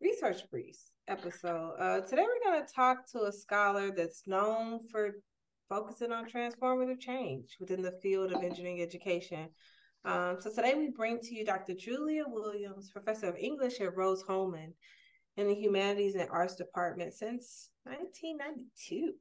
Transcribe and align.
Research 0.00 0.48
Briefs 0.52 0.92
episode. 1.08 1.74
Uh, 1.76 2.00
today, 2.02 2.22
we're 2.22 2.52
going 2.52 2.64
to 2.64 2.72
talk 2.72 3.10
to 3.10 3.24
a 3.24 3.32
scholar 3.32 3.90
that's 3.90 4.22
known 4.28 4.86
for 4.88 5.16
focusing 5.68 6.12
on 6.12 6.30
transformative 6.30 7.00
change 7.00 7.56
within 7.58 7.82
the 7.82 7.98
field 8.00 8.30
of 8.30 8.44
engineering 8.44 8.82
education. 8.82 9.48
Um, 10.04 10.36
so, 10.38 10.48
today, 10.54 10.74
we 10.76 10.90
bring 10.96 11.18
to 11.18 11.34
you 11.34 11.44
Dr. 11.44 11.74
Julia 11.74 12.22
Williams, 12.28 12.92
professor 12.92 13.30
of 13.30 13.36
English 13.36 13.80
at 13.80 13.96
Rose-Hulman 13.96 14.74
in 15.36 15.48
the 15.48 15.56
Humanities 15.56 16.14
and 16.14 16.28
Arts 16.30 16.54
Department 16.54 17.12
since 17.12 17.70
1992. 17.82 19.12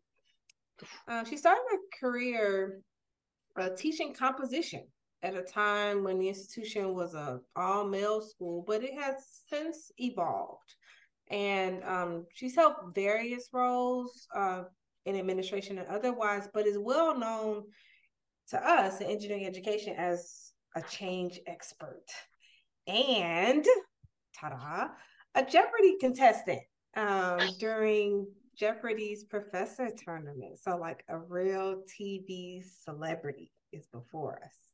Uh, 1.08 1.24
she 1.24 1.36
started 1.36 1.64
her 1.72 1.78
career 2.00 2.82
uh, 3.58 3.70
teaching 3.76 4.14
composition 4.14 4.84
at 5.24 5.36
a 5.36 5.42
time 5.42 6.04
when 6.04 6.20
the 6.20 6.28
institution 6.28 6.94
was 6.94 7.14
a 7.14 7.40
all 7.56 7.86
male 7.86 8.22
school, 8.22 8.64
but 8.66 8.84
it 8.84 8.94
has 8.94 9.16
since 9.48 9.92
evolved. 9.98 10.76
And 11.30 11.84
um, 11.84 12.26
she's 12.34 12.56
held 12.56 12.74
various 12.94 13.50
roles 13.54 14.28
uh, 14.36 14.64
in 15.06 15.16
administration 15.16 15.78
and 15.78 15.88
otherwise, 15.88 16.50
but 16.54 16.68
is 16.68 16.78
well 16.78 17.18
known 17.18 17.64
to 18.50 18.70
us 18.70 19.00
in 19.00 19.08
engineering 19.08 19.46
education 19.46 19.96
as 19.98 20.52
a 20.76 20.82
change 20.82 21.40
expert 21.48 22.04
and 22.88 23.66
ta-da, 24.38 24.88
a 25.36 25.46
Jeopardy 25.46 25.98
contestant 26.00 26.62
um, 26.96 27.40
during 27.60 28.28
Jeopardy's 28.58 29.24
professor 29.24 29.90
tournament. 30.04 30.60
So, 30.60 30.78
like 30.78 31.04
a 31.08 31.18
real 31.18 31.84
TV 31.88 32.64
celebrity 32.84 33.52
is 33.72 33.88
before 33.88 34.42
us. 34.44 34.71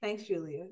Thanks, 0.00 0.24
Julia. 0.24 0.66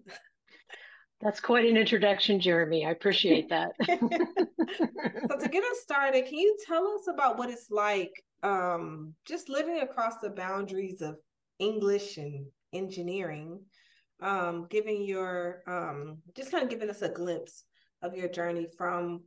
That's 1.20 1.40
quite 1.40 1.66
an 1.66 1.76
introduction, 1.76 2.38
Jeremy. 2.38 2.86
I 2.86 2.90
appreciate 2.90 3.48
that. 3.48 3.72
so, 3.86 3.96
to 3.98 5.48
get 5.48 5.64
us 5.64 5.80
started, 5.80 6.26
can 6.26 6.38
you 6.38 6.56
tell 6.64 6.86
us 6.86 7.08
about 7.12 7.38
what 7.38 7.50
it's 7.50 7.70
like 7.70 8.12
um, 8.42 9.14
just 9.26 9.48
living 9.48 9.80
across 9.80 10.18
the 10.22 10.30
boundaries 10.30 11.00
of 11.02 11.16
English 11.58 12.18
and 12.18 12.46
engineering? 12.72 13.60
Um, 14.20 14.66
giving 14.68 15.04
your 15.04 15.62
um, 15.66 16.18
just 16.36 16.50
kind 16.50 16.64
of 16.64 16.70
giving 16.70 16.90
us 16.90 17.02
a 17.02 17.08
glimpse 17.08 17.64
of 18.02 18.16
your 18.16 18.28
journey 18.28 18.66
from 18.76 19.22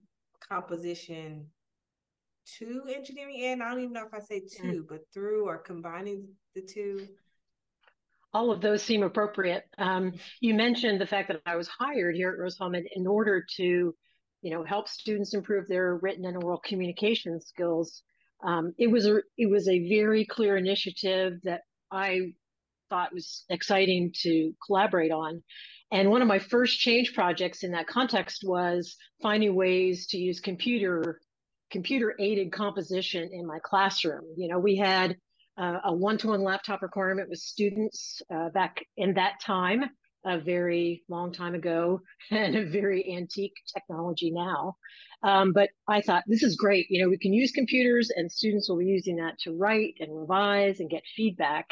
composition 0.50 1.46
to 2.58 2.84
engineering 2.94 3.42
and 3.44 3.64
I 3.64 3.70
don't 3.70 3.82
even 3.82 3.94
know 3.94 4.06
if 4.06 4.14
I 4.14 4.20
say 4.20 4.42
two, 4.42 4.84
mm. 4.84 4.88
but 4.90 5.02
through 5.14 5.48
or 5.48 5.58
combining 5.58 6.28
the 6.56 6.62
two 6.62 7.08
all 8.34 8.52
of 8.52 8.62
those 8.62 8.82
seem 8.82 9.04
appropriate. 9.04 9.64
Um, 9.78 10.14
you 10.40 10.54
mentioned 10.54 11.02
the 11.02 11.08
fact 11.08 11.28
that 11.28 11.42
I 11.46 11.56
was 11.56 11.68
hired 11.68 12.16
here 12.16 12.32
at 12.32 12.40
Rose-Hulman 12.40 12.86
in 12.96 13.08
order 13.08 13.46
to, 13.58 13.96
you 14.42 14.52
know, 14.52 14.64
help 14.64 14.88
students 14.88 15.34
improve 15.34 15.68
their 15.68 15.98
written 15.98 16.26
and 16.26 16.42
oral 16.44 16.62
communication 16.64 17.40
skills. 17.42 18.04
Um, 18.44 18.74
it 18.78 18.88
was 18.88 19.06
a 19.06 19.20
it 19.38 19.50
was 19.50 19.68
a 19.68 19.88
very 19.88 20.26
clear 20.26 20.58
initiative 20.58 21.34
that 21.44 21.62
I 21.92 22.34
thought 22.90 23.14
was 23.14 23.46
exciting 23.50 24.12
to 24.22 24.54
collaborate 24.66 25.12
on. 25.12 25.44
And 25.92 26.10
one 26.10 26.22
of 26.22 26.28
my 26.28 26.40
first 26.40 26.80
change 26.80 27.14
projects 27.14 27.64
in 27.64 27.72
that 27.72 27.88
context 27.88 28.44
was 28.46 28.96
finding 29.22 29.56
ways 29.56 30.08
to 30.08 30.18
use 30.18 30.40
computer 30.40 31.20
computer 31.70 32.16
aided 32.20 32.52
composition 32.52 33.30
in 33.32 33.46
my 33.46 33.60
classroom. 33.64 34.24
You 34.38 34.50
know, 34.50 34.60
we 34.60 34.76
had 34.78 35.18
uh, 35.62 35.80
a 35.86 35.94
one-to-one 35.94 36.44
laptop 36.44 36.82
requirement 36.82 37.30
with 37.30 37.40
students 37.40 38.22
uh, 38.34 38.50
back 38.50 38.84
in 38.98 39.14
that 39.14 39.34
time, 39.42 39.84
a 40.26 40.40
very 40.40 41.04
long 41.08 41.32
time 41.32 41.54
ago, 41.54 42.02
and 42.32 42.56
a 42.56 42.66
very 42.66 43.16
antique 43.16 43.54
technology 43.72 44.32
now. 44.32 44.76
Um, 45.24 45.54
but 45.54 45.70
I 45.88 46.02
thought 46.02 46.24
this 46.26 46.42
is 46.42 46.56
great. 46.56 46.88
You 46.90 47.04
know, 47.04 47.10
we 47.10 47.18
can 47.18 47.34
use 47.34 47.52
computers, 47.52 48.10
and 48.16 48.32
students 48.32 48.70
will 48.70 48.80
be 48.80 48.86
using 48.86 49.18
that 49.18 49.38
to 49.44 49.56
write 49.56 49.96
and 50.00 50.18
revise 50.18 50.80
and 50.80 50.90
get 50.90 51.04
feedback. 51.16 51.68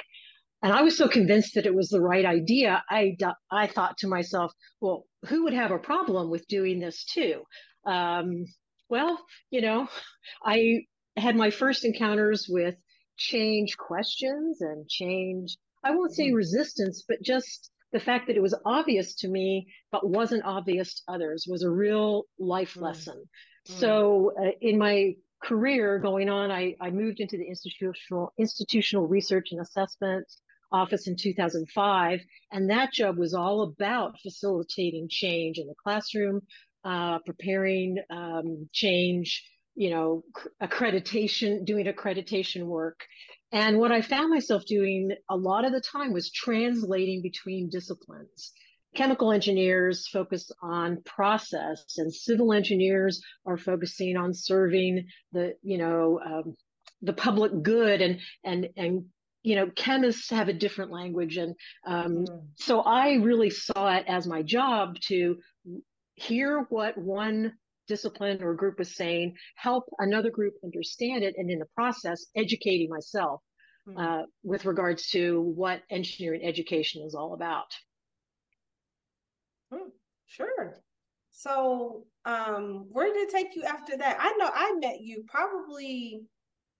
And 0.61 0.71
I 0.71 0.83
was 0.83 0.95
so 0.95 1.07
convinced 1.07 1.55
that 1.55 1.65
it 1.65 1.73
was 1.73 1.89
the 1.89 2.01
right 2.01 2.25
idea. 2.25 2.83
I 2.89 3.17
I 3.51 3.65
thought 3.67 3.97
to 3.99 4.07
myself, 4.07 4.51
well, 4.81 5.05
who 5.27 5.45
would 5.45 5.53
have 5.53 5.71
a 5.71 5.79
problem 5.79 6.29
with 6.29 6.47
doing 6.47 6.79
this 6.79 7.05
too? 7.05 7.43
Um, 7.85 8.45
well, 8.89 9.19
you 9.49 9.61
know, 9.61 9.87
I 10.43 10.81
had 11.17 11.35
my 11.35 11.49
first 11.49 11.85
encounters 11.85 12.47
with 12.47 12.75
change 13.19 13.77
questions 13.77 14.61
and 14.61 14.87
change, 14.89 15.57
I 15.83 15.91
won't 15.91 16.13
say 16.13 16.27
mm-hmm. 16.27 16.35
resistance, 16.35 17.03
but 17.07 17.21
just 17.21 17.69
the 17.91 17.99
fact 17.99 18.27
that 18.27 18.35
it 18.35 18.41
was 18.41 18.55
obvious 18.65 19.15
to 19.15 19.27
me, 19.27 19.67
but 19.91 20.07
wasn't 20.07 20.45
obvious 20.45 20.95
to 20.95 21.13
others 21.13 21.45
was 21.47 21.63
a 21.63 21.69
real 21.69 22.23
life 22.37 22.75
mm. 22.75 22.81
lesson. 22.81 23.23
Mm. 23.67 23.79
So 23.79 24.31
uh, 24.39 24.51
in 24.61 24.77
my 24.77 25.15
career 25.43 25.99
going 25.99 26.29
on, 26.29 26.51
I, 26.51 26.75
I 26.79 26.91
moved 26.91 27.19
into 27.19 27.37
the 27.37 27.47
institutional, 27.47 28.33
institutional 28.37 29.07
research 29.07 29.49
and 29.51 29.61
assessment 29.61 30.27
office 30.71 31.07
in 31.07 31.15
2005. 31.15 32.19
And 32.51 32.69
that 32.69 32.93
job 32.93 33.17
was 33.17 33.33
all 33.33 33.63
about 33.63 34.19
facilitating 34.21 35.07
change 35.09 35.57
in 35.57 35.67
the 35.67 35.75
classroom, 35.81 36.41
uh, 36.83 37.19
preparing 37.25 37.97
um, 38.09 38.69
change 38.71 39.43
you 39.79 39.89
know, 39.89 40.25
accreditation, 40.61 41.63
doing 41.63 41.85
accreditation 41.85 42.65
work. 42.65 43.05
And 43.53 43.77
what 43.79 43.93
I 43.93 44.01
found 44.01 44.29
myself 44.29 44.65
doing 44.65 45.11
a 45.29 45.37
lot 45.37 45.63
of 45.63 45.71
the 45.71 45.79
time 45.79 46.11
was 46.11 46.33
translating 46.33 47.21
between 47.21 47.69
disciplines. 47.69 48.51
Chemical 48.93 49.31
engineers 49.31 50.05
focus 50.09 50.51
on 50.61 51.01
process, 51.05 51.97
and 51.97 52.13
civil 52.13 52.51
engineers 52.51 53.21
are 53.45 53.55
focusing 53.55 54.17
on 54.17 54.33
serving 54.33 55.07
the, 55.31 55.53
you 55.63 55.77
know, 55.77 56.19
um, 56.25 56.57
the 57.01 57.13
public 57.13 57.63
good, 57.63 58.01
and 58.01 58.19
and 58.43 58.67
and 58.75 59.05
you 59.43 59.55
know, 59.55 59.71
chemists 59.77 60.29
have 60.29 60.49
a 60.49 60.53
different 60.53 60.91
language, 60.91 61.37
and 61.37 61.55
um, 61.87 62.25
mm. 62.25 62.41
so 62.57 62.81
I 62.81 63.13
really 63.13 63.49
saw 63.49 63.95
it 63.95 64.03
as 64.09 64.27
my 64.27 64.41
job 64.41 64.99
to 65.07 65.37
hear 66.15 66.65
what 66.69 66.97
one 66.97 67.53
discipline 67.89 68.41
or 68.41 68.53
group 68.53 68.79
was 68.79 68.95
saying, 68.95 69.35
help 69.55 69.83
another 69.97 70.29
group 70.29 70.53
understand 70.63 71.23
it, 71.23 71.35
and 71.37 71.51
in 71.51 71.59
the 71.59 71.65
process, 71.75 72.27
educating 72.35 72.89
myself 72.89 73.41
mm-hmm. 73.87 73.99
uh, 73.99 74.21
with 74.43 74.63
regards 74.65 75.09
to 75.09 75.41
what 75.41 75.81
engineering 75.89 76.41
education 76.43 77.03
is 77.05 77.15
all 77.15 77.33
about. 77.33 77.73
Hmm, 79.73 79.89
sure. 80.27 80.77
So, 81.31 82.05
um, 82.25 82.87
where 82.91 83.11
did 83.13 83.27
it 83.27 83.31
take 83.31 83.55
you 83.55 83.63
after 83.63 83.97
that? 83.97 84.17
I 84.19 84.33
know 84.37 84.49
I 84.53 84.75
met 84.79 85.01
you 85.01 85.23
probably 85.27 86.21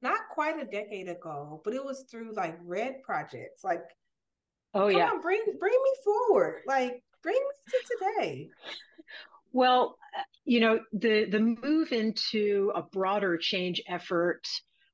not 0.02 0.20
quite 0.32 0.62
a 0.62 0.66
decade 0.66 1.10
ago, 1.10 1.62
but 1.64 1.74
it 1.74 1.84
was 1.84 2.06
through 2.10 2.34
like 2.36 2.58
RED 2.64 3.02
projects. 3.04 3.64
Like, 3.64 3.84
oh 4.74 4.88
yeah, 4.88 5.10
on, 5.10 5.22
bring 5.22 5.44
bring 5.60 5.74
me 5.84 5.92
forward. 6.04 6.62
Like, 6.68 7.02
bring 7.24 7.36
me 7.36 7.72
to 7.72 8.22
today. 8.22 8.50
Well, 9.51 9.98
you 10.46 10.60
know, 10.60 10.80
the 10.94 11.25
the 11.25 11.40
move 11.40 11.92
into 11.92 12.72
a 12.75 12.81
broader 12.81 13.38
change 13.38 13.81
effort 13.88 14.42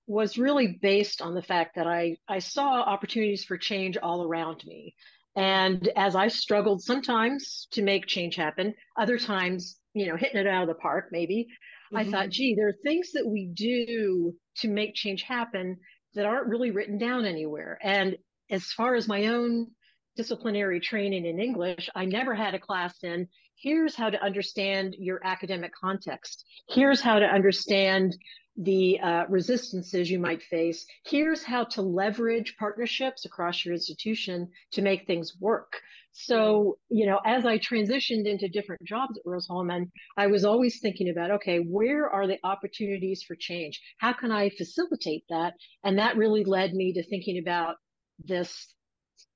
was 0.07 0.38
really 0.38 0.78
based 0.81 1.22
on 1.22 1.34
the 1.34 1.42
fact 1.42 1.75
that 1.75 1.88
I 1.88 2.18
I 2.28 2.40
saw 2.40 2.81
opportunities 2.81 3.44
for 3.44 3.57
change 3.57 3.98
all 3.98 4.24
around 4.24 4.63
me. 4.66 4.96
And 5.36 5.90
as 5.96 6.16
I 6.16 6.30
struggled 6.30 6.81
sometimes 6.81 7.68
to 7.72 7.81
make 7.81 8.06
change 8.06 8.36
happen, 8.36 8.74
other 8.98 9.18
times, 9.18 9.78
you 9.94 10.07
know, 10.07 10.16
hitting 10.16 10.40
it 10.40 10.48
out 10.48 10.63
of 10.63 10.69
the 10.69 10.75
park, 10.75 11.10
maybe, 11.12 11.48
mm-hmm. 11.94 11.98
I 11.98 12.10
thought, 12.10 12.30
gee, 12.30 12.56
there 12.56 12.69
are 12.69 12.78
things 12.84 13.12
that 13.13 13.28
we 13.28 13.51
do 13.54 14.34
to 14.58 14.69
make 14.69 14.96
change 14.96 15.24
happen 15.24 15.78
that 16.13 16.25
aren't 16.25 16.48
really 16.48 16.72
written 16.72 16.98
down 16.98 17.25
anywhere. 17.25 17.78
And 17.81 18.18
as 18.50 18.72
far 18.72 18.96
as 18.96 19.08
my 19.08 19.25
own 19.28 19.68
disciplinary 20.16 20.80
training 20.80 21.25
in 21.25 21.40
English, 21.40 21.90
I 21.94 22.06
never 22.06 22.34
had 22.34 22.56
a 22.56 22.60
class 22.60 22.96
in 23.04 23.28
here's 23.56 23.96
how 23.96 24.10
to 24.10 24.22
understand 24.22 24.96
your 24.98 25.19
academic 25.25 25.72
context. 25.74 26.46
Here's 26.69 27.02
how 27.02 27.19
to 27.19 27.25
understand 27.25 28.16
the 28.57 29.00
uh, 29.02 29.25
resistances 29.28 30.10
you 30.10 30.19
might 30.19 30.42
face. 30.44 30.86
Here's 31.06 31.44
how 31.44 31.66
to 31.66 31.81
leverage 31.81 32.56
partnerships 32.57 33.25
across 33.25 33.66
your 33.66 33.74
institution 33.74 34.50
to 34.72 34.81
make 34.81 35.06
things 35.06 35.34
work. 35.40 35.81
So, 36.13 36.78
you 36.90 37.06
know, 37.06 37.19
as 37.25 37.46
I 37.46 37.57
transitioned 37.57 38.25
into 38.25 38.48
different 38.48 38.84
jobs 38.86 39.18
at 39.18 39.30
Rose-Hulman, 39.30 39.92
I 40.16 40.28
was 40.28 40.46
always 40.46 40.80
thinking 40.80 41.10
about, 41.10 41.31
okay, 41.31 41.58
where 41.58 42.10
are 42.10 42.25
the 42.25 42.40
opportunities 42.46 43.24
for 43.28 43.36
change? 43.36 43.81
How 43.98 44.13
can 44.13 44.31
I 44.31 44.50
facilitate 44.51 45.25
that? 45.30 45.56
And 45.84 46.00
that 46.00 46.16
really 46.16 46.46
led 46.46 46.74
me 46.74 46.94
to 46.94 47.04
thinking 47.04 47.38
about 47.38 47.75
this 48.24 48.74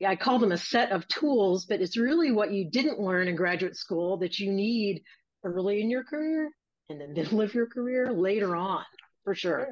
I 0.05 0.15
call 0.15 0.39
them 0.39 0.51
a 0.51 0.57
set 0.57 0.91
of 0.91 1.07
tools, 1.07 1.65
but 1.65 1.81
it's 1.81 1.97
really 1.97 2.31
what 2.31 2.51
you 2.51 2.69
didn't 2.69 2.99
learn 2.99 3.27
in 3.27 3.35
graduate 3.35 3.75
school 3.75 4.17
that 4.17 4.39
you 4.39 4.51
need 4.51 5.03
early 5.43 5.81
in 5.81 5.89
your 5.89 6.03
career 6.03 6.51
in 6.89 6.99
the 6.99 7.07
middle 7.15 7.41
of 7.41 7.53
your 7.53 7.67
career 7.67 8.11
later 8.13 8.55
on, 8.55 8.83
for 9.23 9.35
sure. 9.35 9.67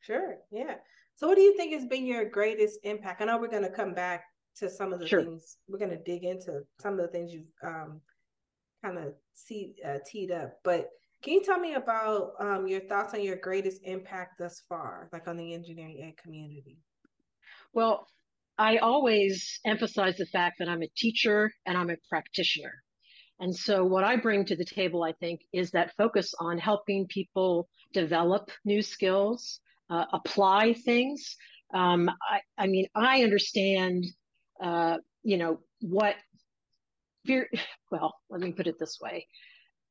Sure, 0.00 0.18
sure. 0.18 0.36
yeah. 0.50 0.74
So, 1.16 1.26
what 1.28 1.36
do 1.36 1.42
you 1.42 1.56
think 1.56 1.72
has 1.74 1.86
been 1.86 2.06
your 2.06 2.24
greatest 2.24 2.80
impact? 2.82 3.20
I 3.20 3.26
know 3.26 3.38
we're 3.38 3.48
going 3.48 3.62
to 3.62 3.70
come 3.70 3.94
back 3.94 4.24
to 4.56 4.70
some 4.70 4.92
of 4.92 5.00
the 5.00 5.06
sure. 5.06 5.22
things. 5.22 5.58
We're 5.68 5.78
going 5.78 5.90
to 5.90 6.02
dig 6.02 6.24
into 6.24 6.60
some 6.80 6.94
of 6.94 7.00
the 7.00 7.08
things 7.08 7.32
you've 7.32 7.44
um, 7.62 8.00
kind 8.84 8.98
of 8.98 9.14
see 9.34 9.74
uh, 9.86 9.98
teed 10.06 10.30
up. 10.30 10.54
But 10.64 10.88
can 11.22 11.34
you 11.34 11.42
tell 11.42 11.58
me 11.58 11.74
about 11.74 12.32
um, 12.40 12.66
your 12.66 12.80
thoughts 12.80 13.12
on 13.12 13.22
your 13.22 13.36
greatest 13.36 13.82
impact 13.84 14.38
thus 14.38 14.62
far, 14.68 15.08
like 15.12 15.28
on 15.28 15.36
the 15.36 15.52
engineering 15.52 16.02
ed 16.02 16.16
community? 16.16 16.78
Well, 17.74 18.06
I 18.60 18.76
always 18.76 19.58
emphasize 19.64 20.18
the 20.18 20.26
fact 20.26 20.56
that 20.58 20.68
I'm 20.68 20.82
a 20.82 20.90
teacher 20.94 21.50
and 21.64 21.78
I'm 21.78 21.88
a 21.88 21.96
practitioner. 22.10 22.74
And 23.40 23.56
so, 23.56 23.86
what 23.86 24.04
I 24.04 24.16
bring 24.16 24.44
to 24.44 24.54
the 24.54 24.66
table, 24.66 25.02
I 25.02 25.12
think, 25.12 25.40
is 25.54 25.70
that 25.70 25.94
focus 25.96 26.34
on 26.38 26.58
helping 26.58 27.06
people 27.06 27.70
develop 27.94 28.50
new 28.66 28.82
skills, 28.82 29.60
uh, 29.88 30.04
apply 30.12 30.74
things. 30.74 31.36
Um, 31.72 32.10
I, 32.30 32.40
I, 32.58 32.66
mean, 32.66 32.84
I 32.94 33.22
understand, 33.22 34.04
uh, 34.62 34.98
you 35.22 35.38
know, 35.38 35.60
what 35.80 36.16
well, 37.90 38.14
let 38.28 38.42
me 38.42 38.52
put 38.52 38.66
it 38.66 38.78
this 38.78 38.98
way. 39.00 39.26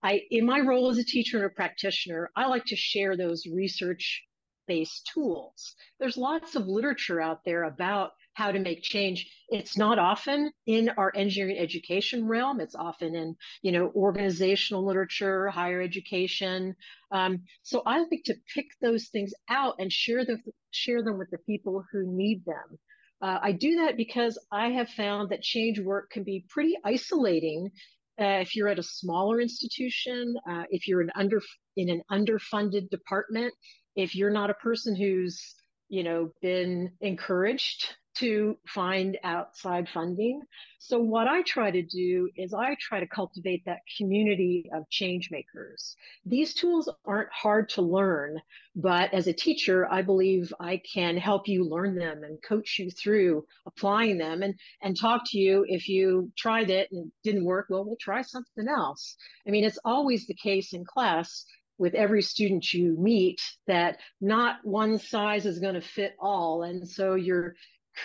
I, 0.04 0.22
in 0.30 0.45
my 0.45 0.60
role 0.60 0.92
as 0.92 1.00
a 1.00 1.04
teacher 1.04 1.38
and 1.38 1.48
a 1.48 1.50
practitioner, 1.50 2.30
I 2.36 2.45
like 2.45 2.65
to 2.65 2.75
share 2.75 3.18
those 3.18 3.44
research 3.51 4.24
based 4.69 5.10
tools. 5.12 5.75
There's 6.00 6.16
lots 6.16 6.56
of 6.56 6.68
literature 6.68 7.19
out 7.19 7.39
there 7.44 7.63
about 7.63 8.12
how 8.36 8.51
to 8.51 8.60
make 8.60 8.83
change. 8.83 9.27
It's 9.50 9.75
not 9.75 9.98
often 9.98 10.51
in 10.68 10.89
our 10.98 11.12
engineering 11.16 11.57
education 11.57 12.27
realm. 12.27 12.62
It's 12.62 12.75
often 12.75 13.16
in, 13.16 13.36
you 13.63 13.71
know, 13.74 13.92
organizational 13.95 14.86
literature, 14.86 15.50
higher 15.50 15.81
education. 15.81 16.75
Um, 17.12 17.44
so 17.63 17.81
I 17.86 17.98
like 18.00 18.24
to 18.25 18.36
pick 18.54 18.68
those 18.80 19.07
things 19.07 19.33
out 19.50 19.75
and 19.80 19.92
share 19.92 20.24
them, 20.24 20.42
share 20.72 21.04
them 21.04 21.18
with 21.18 21.31
the 21.31 21.39
people 21.39 21.83
who 21.92 22.04
need 22.06 22.45
them. 22.45 22.77
Uh, 23.22 23.39
I 23.42 23.51
do 23.51 23.77
that 23.77 23.98
because 23.98 24.38
I 24.51 24.69
have 24.69 24.89
found 24.89 25.31
that 25.31 25.42
change 25.42 25.80
work 25.80 26.12
can 26.12 26.24
be 26.24 26.45
pretty 26.48 26.75
isolating 26.86 27.72
uh, 28.19 28.42
if 28.42 28.56
you're 28.56 28.68
at 28.68 28.80
a 28.80 28.83
smaller 28.83 29.39
institution, 29.39 30.36
uh, 30.50 30.63
if 30.69 30.88
you're 30.88 31.00
an 31.00 31.12
under 31.15 31.42
in 31.77 31.89
an 31.89 32.01
underfunded 32.12 32.89
department, 32.89 33.54
if 34.00 34.16
you're 34.16 34.31
not 34.31 34.50
a 34.50 34.54
person 34.54 34.96
who's 34.96 35.56
you 35.90 36.04
know 36.04 36.31
been 36.42 36.92
encouraged 37.01 37.96
to 38.19 38.57
find 38.68 39.18
outside 39.24 39.88
funding. 39.88 40.42
So 40.80 41.00
what 41.00 41.28
I 41.28 41.42
try 41.44 41.72
to 41.72 41.81
do 41.81 42.30
is 42.36 42.54
I 42.54 42.75
try 42.80 43.00
to 43.00 43.07
cultivate 43.07 43.63
that 43.66 43.80
community 43.98 44.69
of 44.74 44.90
change 44.90 45.30
makers. 45.31 45.96
These 46.25 46.54
tools 46.54 46.90
aren't 47.06 47.31
hard 47.31 47.69
to 47.69 47.81
learn, 47.81 48.42
but 48.75 49.13
as 49.13 49.28
a 49.28 49.34
teacher, 49.34 49.88
I 49.90 50.01
believe 50.01 50.54
I 50.60 50.81
can 50.94 51.16
help 51.16 51.48
you 51.48 51.63
learn 51.63 51.96
them 51.96 52.24
and 52.24 52.42
coach 52.42 52.78
you 52.78 52.92
through 52.92 53.46
applying 53.66 54.18
them 54.18 54.44
and, 54.44 54.56
and 54.81 55.00
talk 55.00 55.22
to 55.28 55.38
you 55.38 55.66
if 55.69 55.88
you 55.88 56.31
tried 56.38 56.69
it 56.69 56.90
and 56.92 57.07
it 57.07 57.13
didn't 57.24 57.46
work, 57.46 57.68
well, 57.69 57.86
we'll 57.86 57.96
try 58.01 58.22
something 58.22 58.68
else. 58.68 59.16
I 59.48 59.51
mean, 59.51 59.63
it's 59.63 59.80
always 59.86 60.28
the 60.28 60.34
case 60.36 60.74
in 60.74 60.84
class 60.84 61.46
with 61.79 61.95
every 61.95 62.21
student 62.21 62.73
you 62.73 62.95
meet 62.99 63.41
that 63.65 63.97
not 64.21 64.57
one 64.63 64.99
size 64.99 65.45
is 65.45 65.59
going 65.59 65.75
to 65.75 65.81
fit 65.81 66.13
all. 66.19 66.63
And 66.63 66.87
so 66.87 67.15
you're 67.15 67.55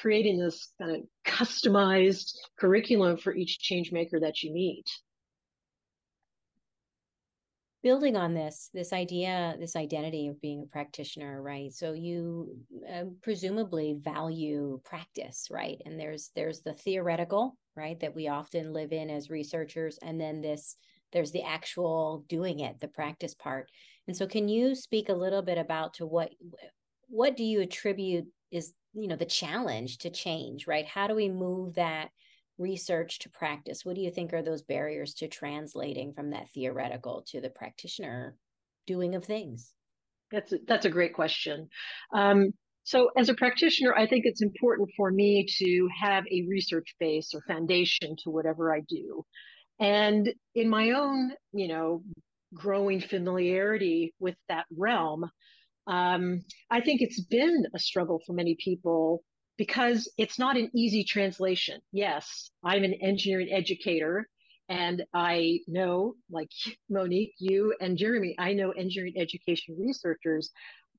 creating 0.00 0.38
this 0.38 0.72
kind 0.80 0.96
of 0.96 1.02
customized 1.26 2.32
curriculum 2.58 3.16
for 3.16 3.34
each 3.34 3.58
change 3.58 3.92
maker 3.92 4.20
that 4.20 4.42
you 4.42 4.52
meet. 4.52 4.86
Building 7.82 8.16
on 8.16 8.32
this 8.32 8.70
this 8.72 8.94
idea 8.94 9.56
this 9.60 9.76
identity 9.76 10.28
of 10.28 10.40
being 10.40 10.62
a 10.62 10.72
practitioner 10.72 11.42
right? 11.42 11.70
So 11.70 11.92
you 11.92 12.56
uh, 12.90 13.04
presumably 13.22 13.98
value 14.00 14.80
practice 14.84 15.48
right? 15.50 15.82
And 15.84 16.00
there's 16.00 16.30
there's 16.34 16.60
the 16.60 16.72
theoretical 16.72 17.58
right 17.76 18.00
that 18.00 18.14
we 18.14 18.28
often 18.28 18.72
live 18.72 18.92
in 18.92 19.10
as 19.10 19.28
researchers 19.28 19.98
and 20.00 20.18
then 20.18 20.40
this 20.40 20.76
there's 21.14 21.32
the 21.32 21.42
actual 21.42 22.24
doing 22.28 22.60
it 22.60 22.80
the 22.80 22.88
practice 22.88 23.34
part. 23.34 23.70
And 24.06 24.14
so 24.14 24.26
can 24.26 24.48
you 24.48 24.74
speak 24.74 25.08
a 25.08 25.14
little 25.14 25.40
bit 25.40 25.56
about 25.56 25.94
to 25.94 26.06
what 26.06 26.30
what 27.08 27.36
do 27.36 27.44
you 27.44 27.60
attribute 27.62 28.26
is 28.50 28.74
you 28.92 29.08
know 29.08 29.16
the 29.16 29.24
challenge 29.24 29.98
to 29.98 30.10
change 30.10 30.66
right? 30.66 30.86
How 30.86 31.06
do 31.06 31.14
we 31.14 31.30
move 31.30 31.76
that 31.76 32.08
research 32.58 33.20
to 33.20 33.30
practice? 33.30 33.84
What 33.84 33.94
do 33.94 34.02
you 34.02 34.10
think 34.10 34.32
are 34.32 34.42
those 34.42 34.62
barriers 34.62 35.14
to 35.14 35.28
translating 35.28 36.12
from 36.12 36.30
that 36.30 36.50
theoretical 36.50 37.24
to 37.28 37.40
the 37.40 37.50
practitioner 37.50 38.36
doing 38.86 39.14
of 39.14 39.24
things? 39.24 39.72
That's 40.30 40.52
a, 40.52 40.58
that's 40.66 40.84
a 40.84 40.90
great 40.90 41.14
question. 41.14 41.68
Um, 42.12 42.52
so 42.84 43.08
as 43.16 43.28
a 43.28 43.34
practitioner 43.34 43.94
i 43.94 44.06
think 44.06 44.24
it's 44.24 44.42
important 44.42 44.88
for 44.96 45.10
me 45.10 45.46
to 45.48 45.88
have 46.00 46.24
a 46.30 46.46
research 46.48 46.94
base 47.00 47.32
or 47.34 47.40
foundation 47.48 48.14
to 48.22 48.30
whatever 48.30 48.74
i 48.74 48.80
do 48.88 49.24
and 49.80 50.32
in 50.54 50.68
my 50.68 50.90
own 50.92 51.32
you 51.52 51.68
know 51.68 52.02
growing 52.54 53.00
familiarity 53.00 54.14
with 54.20 54.36
that 54.48 54.66
realm 54.76 55.30
um, 55.86 56.42
I 56.70 56.80
think 56.80 57.02
it's 57.02 57.20
been 57.20 57.66
a 57.74 57.78
struggle 57.78 58.20
for 58.26 58.32
many 58.32 58.56
people 58.58 59.22
because 59.56 60.10
it's 60.18 60.38
not 60.38 60.56
an 60.56 60.70
easy 60.74 61.04
translation. 61.04 61.80
Yes, 61.92 62.50
I'm 62.64 62.84
an 62.84 62.94
engineering 62.94 63.50
educator, 63.52 64.28
and 64.68 65.04
I 65.14 65.60
know, 65.68 66.14
like 66.30 66.48
Monique, 66.90 67.34
you 67.38 67.74
and 67.80 67.98
Jeremy, 67.98 68.34
I 68.38 68.54
know 68.54 68.70
engineering 68.70 69.14
education 69.18 69.76
researchers, 69.78 70.50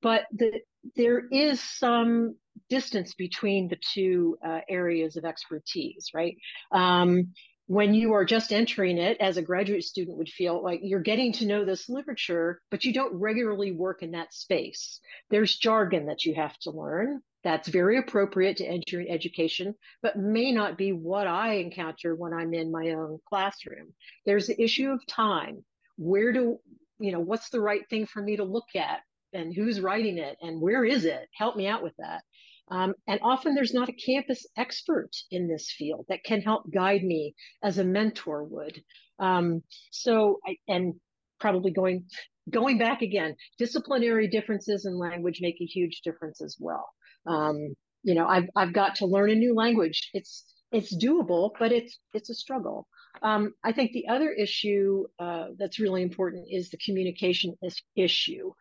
but 0.02 0.24
the, 0.32 0.62
there 0.96 1.24
is 1.32 1.60
some 1.62 2.36
distance 2.70 3.16
between 3.16 3.68
the 3.68 3.78
two 3.94 4.38
uh, 4.46 4.60
areas 4.70 5.18
of 5.18 5.26
expertise, 5.26 6.10
right? 6.14 6.36
Um, 6.72 7.34
when 7.68 7.94
you 7.96 8.14
are 8.14 8.26
just 8.26 8.54
entering 8.54 8.98
it 8.98 9.18
as 9.20 9.38
a 9.38 9.42
graduate 9.42 9.84
student 9.84 10.18
would 10.18 10.30
feel 10.30 10.64
like 10.64 10.82
you're 10.84 11.00
getting 11.00 11.34
to 11.34 11.48
know 11.48 11.66
this 11.66 11.90
literature 11.90 12.62
but 12.70 12.84
you 12.84 12.94
don't 12.94 13.16
regularly 13.16 13.72
work 13.72 14.04
in 14.04 14.12
that 14.12 14.34
space. 14.34 15.00
There's 15.30 15.56
jargon 15.56 16.06
that 16.08 16.26
you 16.26 16.36
have 16.36 16.58
to 16.60 16.72
learn. 16.72 17.22
That's 17.44 17.68
very 17.68 17.98
appropriate 17.98 18.58
to 18.58 18.66
engineering 18.66 19.12
education 19.12 19.76
but 20.02 20.18
may 20.18 20.52
not 20.52 20.78
be 20.78 20.92
what 20.92 21.28
i 21.28 21.56
encounter 21.56 22.16
when 22.16 22.34
i'm 22.34 22.54
in 22.54 22.72
my 22.72 22.92
own 22.92 23.20
classroom. 23.28 23.94
There's 24.26 24.48
the 24.48 24.62
issue 24.62 24.92
of 24.92 25.06
time. 25.08 25.66
Where 25.98 26.32
do 26.32 26.60
you 27.00 27.12
know 27.12 27.20
what's 27.20 27.50
the 27.50 27.62
right 27.62 27.88
thing 27.90 28.06
for 28.06 28.22
me 28.22 28.38
to 28.38 28.44
look 28.44 28.76
at 28.76 29.00
and 29.34 29.54
who's 29.54 29.82
writing 29.82 30.18
it 30.18 30.38
and 30.42 30.62
where 30.62 30.86
is 30.86 31.04
it? 31.04 31.28
Help 31.34 31.56
me 31.56 31.68
out 31.68 31.84
with 31.84 31.94
that 31.98 32.22
um, 32.70 32.94
and 33.08 33.20
often 33.24 33.54
there's 33.54 33.74
not 33.74 33.90
a 33.90 33.94
campus 33.94 34.46
expert 34.58 35.12
in 35.32 35.48
this 35.48 35.72
field 35.72 36.06
that 36.10 36.24
can 36.24 36.42
help 36.42 36.72
guide 36.72 37.04
me 37.04 37.36
as 37.64 37.78
a 37.78 37.84
mentor 37.84 38.44
would. 38.44 38.82
Um, 39.20 39.62
so, 39.92 40.40
I, 40.46 40.58
and 40.68 40.96
probably 41.40 41.72
going 41.72 42.06
going 42.50 42.78
back 42.78 43.02
again, 43.02 43.36
disciplinary 43.58 44.28
differences 44.28 44.86
in 44.86 44.98
language 44.98 45.40
make 45.42 45.60
a 45.62 45.66
huge 45.66 46.02
difference 46.04 46.42
as 46.42 46.58
well. 46.60 46.88
Um, 47.28 47.76
you 48.04 48.16
know, 48.16 48.28
I've 48.28 48.50
I've 48.56 48.74
got 48.74 48.96
to 48.96 49.06
learn 49.06 49.30
a 49.30 49.36
new 49.36 49.56
language. 49.56 50.10
It's 50.14 50.44
it's 50.72 50.96
doable, 50.96 51.52
but 51.60 51.72
it's 51.72 52.00
it's 52.14 52.30
a 52.30 52.36
struggle. 52.36 52.88
Um, 53.22 53.54
I 53.64 53.72
think 53.72 53.92
the 53.92 54.08
other 54.10 54.32
issue 54.32 55.06
uh, 55.20 55.48
that's 55.58 55.80
really 55.80 56.02
important 56.02 56.48
is 56.50 56.70
the 56.70 56.78
communication 56.86 57.56
is, 57.62 57.82
issue. 57.96 58.52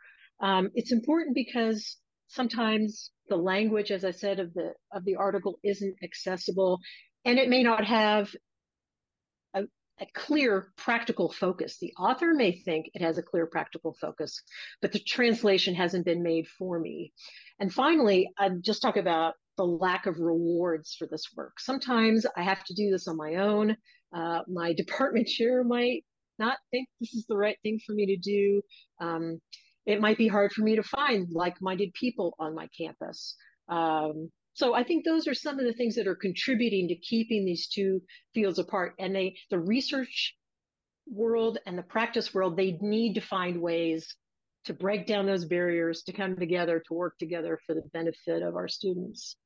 Um, 0.40 0.70
it's 0.74 0.92
important 0.92 1.34
because 1.34 1.96
sometimes 2.28 3.10
the 3.28 3.36
language, 3.36 3.90
as 3.90 4.04
I 4.04 4.10
said, 4.10 4.40
of 4.40 4.52
the 4.54 4.72
of 4.92 5.04
the 5.04 5.16
article 5.16 5.58
isn't 5.62 5.96
accessible, 6.02 6.80
and 7.24 7.38
it 7.38 7.48
may 7.48 7.62
not 7.62 7.84
have 7.84 8.34
a, 9.54 9.64
a 10.00 10.06
clear 10.14 10.72
practical 10.76 11.32
focus. 11.32 11.78
The 11.78 11.94
author 11.98 12.34
may 12.34 12.52
think 12.52 12.90
it 12.94 13.02
has 13.02 13.18
a 13.18 13.22
clear 13.22 13.46
practical 13.46 13.96
focus, 14.00 14.42
but 14.82 14.92
the 14.92 14.98
translation 14.98 15.74
hasn't 15.74 16.04
been 16.04 16.22
made 16.22 16.46
for 16.48 16.78
me. 16.78 17.12
And 17.58 17.72
finally, 17.72 18.30
I'd 18.38 18.62
just 18.62 18.82
talk 18.82 18.96
about 18.96 19.34
the 19.56 19.64
lack 19.64 20.06
of 20.06 20.18
rewards 20.18 20.94
for 20.98 21.06
this 21.06 21.28
work. 21.36 21.60
Sometimes 21.60 22.26
I 22.36 22.42
have 22.42 22.64
to 22.64 22.74
do 22.74 22.90
this 22.90 23.06
on 23.08 23.16
my 23.16 23.36
own. 23.36 23.76
Uh, 24.12 24.40
my 24.48 24.72
department 24.74 25.28
chair 25.28 25.64
might 25.64 26.04
not 26.38 26.58
think 26.70 26.88
this 27.00 27.14
is 27.14 27.26
the 27.28 27.36
right 27.36 27.56
thing 27.62 27.78
for 27.84 27.94
me 27.94 28.06
to 28.06 28.16
do. 28.16 28.62
Um, 29.00 29.40
it 29.86 30.00
might 30.00 30.18
be 30.18 30.28
hard 30.28 30.52
for 30.52 30.62
me 30.62 30.76
to 30.76 30.82
find 30.82 31.28
like-minded 31.30 31.92
people 31.94 32.34
on 32.38 32.54
my 32.54 32.68
campus. 32.76 33.36
Um, 33.68 34.30
so 34.54 34.74
I 34.74 34.84
think 34.84 35.04
those 35.04 35.26
are 35.26 35.34
some 35.34 35.58
of 35.58 35.66
the 35.66 35.72
things 35.72 35.96
that 35.96 36.06
are 36.06 36.14
contributing 36.14 36.88
to 36.88 36.94
keeping 36.96 37.44
these 37.44 37.68
two 37.68 38.02
fields 38.34 38.58
apart. 38.58 38.94
And 38.98 39.14
they, 39.14 39.36
the 39.50 39.58
research 39.58 40.34
world 41.06 41.58
and 41.66 41.76
the 41.76 41.82
practice 41.82 42.32
world, 42.32 42.56
they 42.56 42.78
need 42.80 43.14
to 43.14 43.20
find 43.20 43.60
ways 43.60 44.14
to 44.66 44.72
break 44.72 45.06
down 45.06 45.26
those 45.26 45.44
barriers, 45.44 46.04
to 46.04 46.12
come 46.12 46.36
together, 46.36 46.82
to 46.86 46.94
work 46.94 47.18
together 47.18 47.58
for 47.66 47.74
the 47.74 47.82
benefit 47.92 48.42
of 48.42 48.54
our 48.54 48.68
students. 48.68 49.36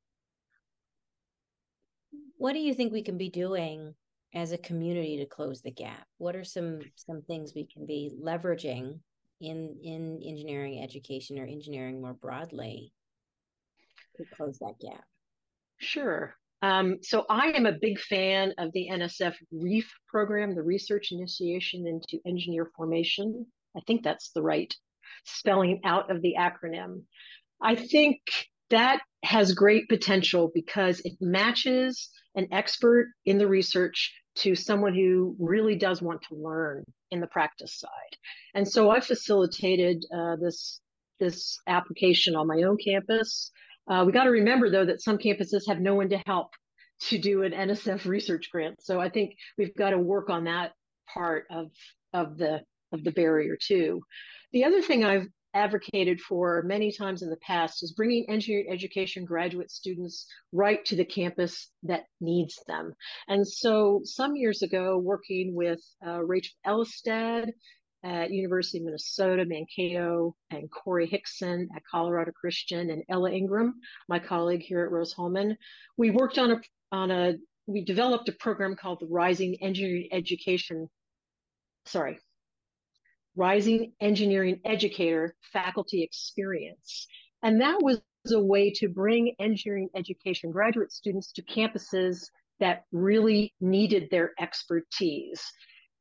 What 2.37 2.53
do 2.53 2.59
you 2.59 2.73
think 2.73 2.93
we 2.93 3.03
can 3.03 3.17
be 3.17 3.29
doing 3.29 3.93
as 4.33 4.51
a 4.51 4.57
community 4.57 5.17
to 5.17 5.25
close 5.25 5.61
the 5.61 5.71
gap? 5.71 6.05
What 6.19 6.35
are 6.35 6.45
some 6.45 6.79
some 6.95 7.21
things 7.23 7.53
we 7.53 7.65
can 7.65 7.85
be 7.85 8.11
leveraging 8.23 8.99
in 9.41 9.77
in 9.83 10.21
engineering 10.25 10.81
education 10.83 11.39
or 11.39 11.45
engineering 11.45 12.01
more 12.01 12.13
broadly 12.13 12.93
to 14.17 14.25
close 14.35 14.59
that 14.59 14.75
gap? 14.79 15.03
Sure. 15.77 16.35
Um, 16.61 16.97
so 17.01 17.25
I 17.29 17.51
am 17.51 17.65
a 17.65 17.77
big 17.79 17.99
fan 17.99 18.53
of 18.57 18.71
the 18.73 18.89
NSF 18.91 19.35
RIEF 19.51 19.89
program, 20.07 20.55
the 20.55 20.61
Research 20.61 21.11
Initiation 21.11 21.87
into 21.87 22.19
Engineer 22.27 22.69
Formation. 22.75 23.45
I 23.77 23.79
think 23.87 24.03
that's 24.03 24.31
the 24.31 24.41
right 24.41 24.73
spelling 25.23 25.81
out 25.85 26.11
of 26.11 26.21
the 26.21 26.35
acronym. 26.37 27.03
I 27.61 27.75
think 27.75 28.19
that 28.69 29.01
has 29.23 29.53
great 29.53 29.87
potential 29.87 30.51
because 30.53 31.01
it 31.05 31.13
matches 31.21 32.09
an 32.35 32.47
expert 32.51 33.07
in 33.25 33.37
the 33.37 33.47
research 33.47 34.13
to 34.35 34.55
someone 34.55 34.93
who 34.93 35.35
really 35.39 35.75
does 35.75 36.01
want 36.01 36.21
to 36.23 36.35
learn 36.35 36.83
in 37.11 37.19
the 37.19 37.27
practice 37.27 37.79
side. 37.79 38.17
And 38.53 38.67
so 38.67 38.89
I 38.89 38.99
facilitated 38.99 40.05
uh, 40.13 40.35
this 40.37 40.81
this 41.19 41.59
application 41.67 42.35
on 42.35 42.47
my 42.47 42.61
own 42.63 42.77
campus. 42.77 43.51
Uh, 43.89 44.03
we 44.05 44.13
got 44.13 44.23
to 44.23 44.29
remember 44.29 44.69
though 44.69 44.85
that 44.85 45.01
some 45.01 45.17
campuses 45.17 45.67
have 45.67 45.79
no 45.79 45.95
one 45.95 46.09
to 46.09 46.21
help 46.25 46.51
to 47.01 47.17
do 47.17 47.43
an 47.43 47.51
NSF 47.51 48.05
research 48.05 48.49
grant. 48.51 48.81
So 48.81 48.99
I 48.99 49.09
think 49.09 49.35
we've 49.57 49.75
got 49.75 49.91
to 49.91 49.97
work 49.97 50.29
on 50.29 50.45
that 50.45 50.71
part 51.13 51.45
of 51.51 51.71
of 52.13 52.37
the 52.37 52.61
of 52.91 53.03
the 53.03 53.11
barrier 53.11 53.57
too. 53.61 54.01
The 54.51 54.65
other 54.65 54.81
thing 54.81 55.03
I've 55.03 55.27
advocated 55.53 56.19
for 56.21 56.63
many 56.63 56.91
times 56.91 57.21
in 57.21 57.29
the 57.29 57.37
past 57.37 57.83
is 57.83 57.93
bringing 57.93 58.29
engineering 58.29 58.67
education 58.69 59.25
graduate 59.25 59.71
students 59.71 60.25
right 60.51 60.83
to 60.85 60.95
the 60.95 61.05
campus 61.05 61.69
that 61.83 62.05
needs 62.21 62.59
them. 62.67 62.93
And 63.27 63.47
so 63.47 64.01
some 64.03 64.35
years 64.35 64.61
ago, 64.61 64.97
working 64.97 65.53
with 65.55 65.79
uh, 66.05 66.23
Rachel 66.23 66.55
Elistad 66.65 67.49
at 68.03 68.31
University 68.31 68.77
of 68.77 68.85
Minnesota, 68.85 69.45
Mankato, 69.45 70.35
and 70.51 70.69
Corey 70.71 71.07
Hickson 71.07 71.67
at 71.75 71.83
Colorado 71.91 72.31
Christian, 72.31 72.89
and 72.89 73.03
Ella 73.09 73.31
Ingram, 73.31 73.75
my 74.07 74.19
colleague 74.19 74.61
here 74.61 74.83
at 74.85 74.91
Rose-Hulman, 74.91 75.57
we 75.97 76.09
worked 76.11 76.37
on 76.37 76.51
a 76.51 76.61
on 76.91 77.11
a 77.11 77.33
we 77.67 77.83
developed 77.83 78.29
a 78.29 78.33
program 78.33 78.75
called 78.75 78.99
the 78.99 79.07
Rising 79.07 79.57
Engineering 79.61 80.07
Education. 80.11 80.87
Sorry, 81.85 82.19
Rising 83.39 83.93
Engineering 84.01 84.59
Educator 84.65 85.33
Faculty 85.53 86.03
Experience. 86.03 87.07
And 87.41 87.61
that 87.61 87.81
was 87.81 88.01
a 88.33 88.37
way 88.39 88.69
to 88.71 88.89
bring 88.89 89.33
engineering 89.39 89.87
education 89.95 90.51
graduate 90.51 90.91
students 90.91 91.31
to 91.31 91.41
campuses 91.43 92.25
that 92.59 92.83
really 92.91 93.53
needed 93.61 94.09
their 94.11 94.33
expertise. 94.41 95.41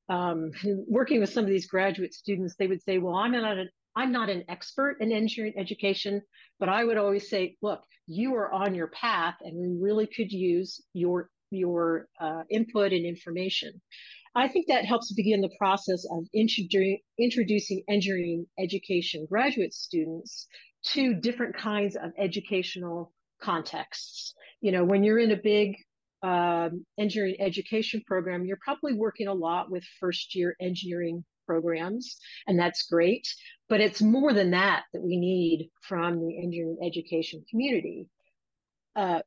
Um, 0.09 0.51
working 0.89 1.21
with 1.21 1.33
some 1.33 1.45
of 1.45 1.51
these 1.51 1.69
graduate 1.69 2.13
students, 2.13 2.57
they 2.59 2.67
would 2.67 2.83
say, 2.83 2.99
well, 2.99 3.15
I'm 3.15 3.31
not 3.31 3.57
an 3.57 3.69
I'm 3.95 4.13
not 4.13 4.31
an 4.31 4.45
expert 4.49 4.97
in 5.01 5.13
engineering 5.13 5.55
education, 5.57 6.23
but 6.61 6.69
I 6.69 6.85
would 6.85 6.99
always 6.99 7.29
say, 7.31 7.57
look, 7.63 7.83
you 8.07 8.35
are 8.35 8.53
on 8.53 8.75
your 8.75 8.89
path 8.89 9.35
and 9.43 9.57
we 9.57 9.77
really 9.81 10.07
could 10.07 10.33
use 10.33 10.81
your 10.93 11.31
your 11.51 12.09
uh, 12.21 12.43
input 12.51 12.93
and 12.93 13.07
information. 13.07 13.81
I 14.35 14.49
think 14.49 14.67
that 14.69 14.85
helps 14.85 15.13
begin 15.13 15.41
the 15.41 15.55
process 15.59 16.05
of 16.11 16.27
introducing 16.35 17.83
engineering 17.89 18.47
education 18.59 19.27
graduate 19.29 19.75
students 19.75 20.47
to 20.87 21.15
different 21.15 21.57
kinds 21.57 21.97
of 21.97 22.13
educational 22.19 23.13
contexts. 23.41 24.35
You 24.61 24.73
know, 24.73 24.85
when 24.85 25.05
you're 25.05 25.19
in 25.19 25.33
a 25.33 25.37
big 25.37 25.77
um, 26.23 26.85
engineering 26.99 27.37
education 27.41 28.03
program, 28.07 28.45
you're 28.45 28.59
probably 28.63 28.95
working 28.95 29.29
a 29.29 29.35
lot 29.35 29.71
with 29.71 29.85
first 30.01 30.35
year 30.35 30.57
engineering 30.61 31.25
programs, 31.47 32.17
and 32.47 32.59
that's 32.59 32.87
great. 32.91 33.27
But 33.69 33.81
it's 33.81 34.03
more 34.03 34.33
than 34.33 34.51
that 34.53 34.85
that 34.93 35.03
we 35.03 35.17
need 35.17 35.71
from 35.83 36.21
the 36.21 36.39
engineering 36.39 36.79
education 36.85 37.45
community. 37.51 38.09
Uh, 38.97 39.21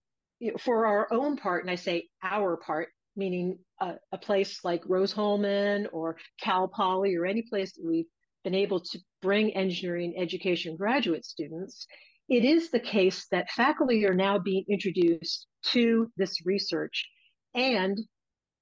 for 0.59 0.85
our 0.87 1.07
own 1.13 1.37
part, 1.37 1.63
and 1.63 1.71
I 1.71 1.75
say 1.75 2.07
our 2.23 2.57
part, 2.57 2.89
meaning 3.15 3.59
a, 3.81 3.95
a 4.11 4.17
place 4.17 4.63
like 4.63 4.83
Rose-Hulman 4.87 5.87
or 5.91 6.17
Cal 6.41 6.67
Poly 6.67 7.15
or 7.15 7.25
any 7.25 7.41
place 7.41 7.73
that 7.73 7.85
we've 7.85 8.05
been 8.43 8.55
able 8.55 8.79
to 8.79 8.99
bring 9.21 9.53
engineering 9.53 10.13
education 10.17 10.77
graduate 10.77 11.25
students, 11.25 11.85
it 12.29 12.45
is 12.45 12.71
the 12.71 12.79
case 12.79 13.27
that 13.31 13.49
faculty 13.49 14.05
are 14.07 14.13
now 14.13 14.39
being 14.39 14.63
introduced 14.69 15.47
to 15.63 16.09
this 16.15 16.45
research 16.45 17.09
and 17.53 17.99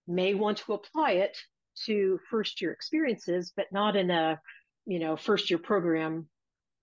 may 0.07 0.33
want 0.33 0.57
to 0.57 0.73
apply 0.73 1.11
it 1.11 1.37
to 1.85 2.19
first 2.29 2.61
year 2.61 2.71
experiences, 2.71 3.53
but 3.55 3.67
not 3.71 3.95
in 3.95 4.09
a 4.09 4.39
you 4.85 4.99
know 4.99 5.15
first 5.15 5.49
year 5.49 5.59
program, 5.59 6.27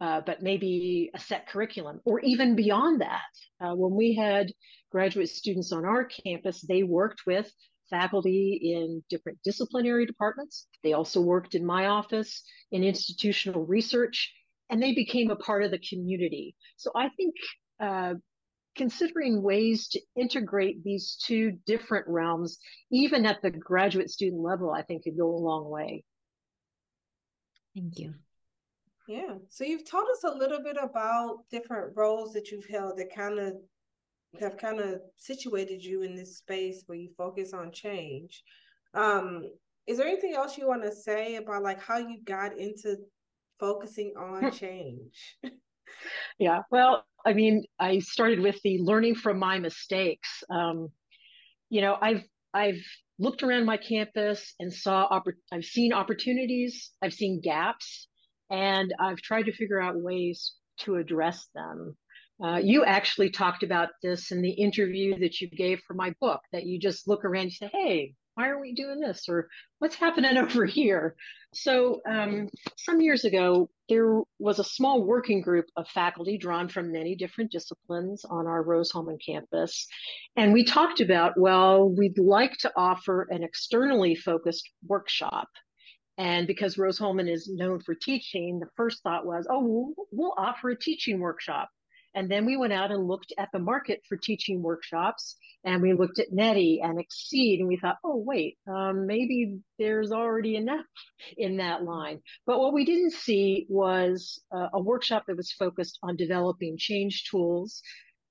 uh, 0.01 0.21
but 0.25 0.43
maybe 0.43 1.11
a 1.15 1.19
set 1.19 1.49
curriculum 1.49 2.01
or 2.05 2.21
even 2.21 2.55
beyond 2.55 3.01
that. 3.01 3.23
Uh, 3.61 3.75
when 3.75 3.95
we 3.95 4.15
had 4.15 4.53
graduate 4.93 5.29
students 5.29 5.73
on 5.73 5.85
our 5.85 6.05
campus, 6.05 6.61
they 6.63 6.83
worked 6.83 7.23
with 7.27 7.51
faculty 7.91 8.73
in 8.75 9.03
different 9.09 9.39
disciplinary 9.45 10.07
departments. 10.07 10.67
They 10.83 10.93
also 10.93 11.21
worked 11.21 11.55
in 11.55 11.65
my 11.65 11.87
office 11.87 12.43
in 12.71 12.83
institutional 12.83 13.65
research, 13.65 14.33
and 14.71 14.83
they 14.83 14.95
became 14.95 15.31
a 15.31 15.37
part 15.37 15.63
of 15.63 15.71
the 15.71 15.79
community. 15.79 16.55
So 16.77 16.91
I 16.95 17.09
think 17.11 17.35
uh, 17.81 18.15
considering 18.77 19.43
ways 19.43 19.89
to 19.89 20.01
integrate 20.17 20.85
these 20.85 21.17
two 21.23 21.59
different 21.67 22.07
realms, 22.09 22.59
even 22.91 23.27
at 23.27 23.43
the 23.43 23.51
graduate 23.51 24.11
student 24.11 24.43
level, 24.43 24.73
I 24.73 24.83
think 24.83 25.05
could 25.05 25.17
go 25.17 25.29
a 25.29 25.37
long 25.37 25.69
way. 25.69 26.05
Thank 27.75 27.99
you. 27.99 28.15
Yeah. 29.09 29.35
So 29.49 29.65
you've 29.65 29.89
told 29.89 30.07
us 30.11 30.25
a 30.25 30.37
little 30.37 30.63
bit 30.63 30.77
about 30.83 31.45
different 31.51 31.97
roles 31.97 32.33
that 32.33 32.51
you've 32.51 32.67
held 32.67 32.99
that 32.99 33.15
kind 33.15 33.39
of 33.39 33.55
have 34.41 34.57
kind 34.57 34.81
of 34.81 35.01
situated 35.17 35.83
you 35.83 36.03
in 36.03 36.15
this 36.15 36.39
space 36.39 36.83
where 36.87 36.99
you 36.99 37.11
focus 37.17 37.53
on 37.53 37.73
change. 37.73 38.43
Um, 38.95 39.45
is 39.87 39.99
there 39.99 40.07
anything 40.07 40.35
else 40.35 40.59
you 40.59 40.67
want 40.67 40.83
to 40.83 40.95
say 40.95 41.37
about 41.37 41.63
like 41.63 41.81
how 41.81 41.99
you 41.99 42.19
got 42.25 42.57
into 42.59 42.97
focusing 43.59 44.13
on 44.19 44.43
hmm. 44.43 44.51
change? 44.51 45.37
yeah, 46.39 46.61
well, 46.71 47.05
I 47.25 47.33
mean, 47.33 47.65
I 47.79 48.01
started 48.01 48.41
with 48.41 48.61
the 48.63 48.79
learning 48.81 49.17
from 49.17 49.39
my 49.39 49.59
mistakes. 49.59 50.43
Um, 50.51 50.89
you 51.71 51.81
know, 51.81 51.97
I've 52.01 52.23
I've 52.53 52.83
looked 53.19 53.43
around 53.43 53.65
my 53.65 53.77
campus 53.77 54.55
and 54.61 54.73
saw 54.73 55.09
oppor- 55.09 55.35
I've 55.53 55.65
seen 55.65 55.93
opportunities, 55.93 56.91
I've 57.03 57.15
seen 57.15 57.41
gaps, 57.43 58.09
and 58.51 58.93
I've 59.01 59.19
tried 59.19 59.45
to 59.45 59.53
figure 59.53 59.81
out 59.81 59.95
ways 59.97 60.53
to 60.81 60.97
address 60.97 61.49
them. 61.55 61.97
Uh, 62.43 62.61
you 62.63 62.85
actually 62.85 63.31
talked 63.31 63.63
about 63.63 63.89
this 64.03 64.31
in 64.31 64.43
the 64.43 64.51
interview 64.51 65.19
that 65.19 65.41
you 65.41 65.49
gave 65.49 65.81
for 65.87 65.95
my 65.95 66.15
book, 66.21 66.41
that 66.53 66.67
you 66.67 66.79
just 66.79 67.09
look 67.09 67.25
around 67.25 67.45
and 67.45 67.53
say, 67.53 67.71
hey, 67.73 68.15
why 68.35 68.49
are 68.49 68.61
we 68.61 68.75
doing 68.75 69.01
this? 69.01 69.25
Or 69.29 69.49
what's 69.79 69.97
happening 69.97 70.37
over 70.37 70.67
here? 70.67 71.17
So, 71.55 72.03
um, 72.07 72.49
some 72.77 73.01
years 73.01 73.25
ago, 73.25 73.71
there 73.89 74.21
was 74.39 74.59
a 74.59 74.65
small 74.65 75.03
working 75.03 75.41
group 75.41 75.65
of 75.77 75.89
faculty 75.89 76.37
drawn 76.37 76.69
from 76.69 76.93
many 76.93 77.15
different 77.15 77.51
disciplines 77.51 78.27
on 78.27 78.47
our 78.47 78.63
Rose-Hulman 78.63 79.19
campus. 79.25 79.87
And 80.37 80.53
we 80.53 80.65
talked 80.65 81.01
about, 81.01 81.33
well, 81.39 81.89
we'd 81.89 82.19
like 82.19 82.59
to 82.59 82.73
offer 82.77 83.27
an 83.31 83.43
externally 83.43 84.15
focused 84.15 84.69
workshop 84.87 85.49
and 86.19 86.47
because 86.47 86.79
Rose 86.79 86.99
Hulman 86.99 87.29
is 87.29 87.49
known 87.49 87.81
for 87.81 87.95
teaching, 87.95 88.59
the 88.59 88.71
first 88.77 89.03
thought 89.03 89.27
was, 89.27 89.47
oh, 89.51 89.61
we'll, 89.61 89.95
we'll, 90.11 90.35
offer 90.39 90.71
a 90.71 90.79
teaching 90.79 91.21
workshop. 91.21 91.69
And 92.15 92.31
then 92.31 92.47
we 92.47 92.57
went 92.57 92.73
out 92.73 92.91
and 92.91 93.07
looked 93.07 93.35
at 93.37 93.51
the 93.53 93.59
market 93.59 94.01
for 94.09 94.17
teaching 94.17 94.63
workshops 94.63 95.37
and 95.65 95.83
we 95.83 95.93
looked 95.93 96.19
at 96.19 96.33
NETI 96.33 96.81
and 96.83 96.99
ExCEEd 96.99 97.59
and 97.59 97.69
we 97.69 97.77
thought, 97.77 97.99
oh, 98.03 98.17
wait, 98.17 98.57
um, 98.67 99.07
maybe 99.07 99.59
there's 99.79 100.13
already 100.13 100.57
enough 100.57 100.87
in 101.37 101.59
that 101.59 101.85
line. 101.85 102.21
But 102.47 102.59
what 102.59 102.73
we 102.73 102.87
didn't 102.87 103.13
see 103.13 103.67
was 103.69 104.41
uh, 104.51 104.69
a 104.73 104.81
workshop 104.81 105.25
that 105.27 105.37
was 105.37 105.53
focused 105.53 105.99
on 106.03 106.17
developing 106.17 106.79
change 106.79 107.25
tools 107.31 107.83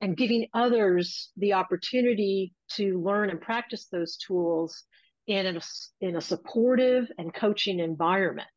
and 0.02 0.18
giving 0.18 0.48
others 0.56 1.32
the 1.38 1.54
opportunity 1.54 2.54
to 2.72 3.00
learn 3.00 3.30
and 3.30 3.40
practice 3.40 3.88
those 3.92 4.18
tools 4.18 4.84
in 5.28 5.58
a, 5.58 5.62
in 6.02 6.16
a 6.16 6.22
supportive 6.22 7.12
and 7.18 7.34
coaching 7.34 7.80
environment. 7.80 8.48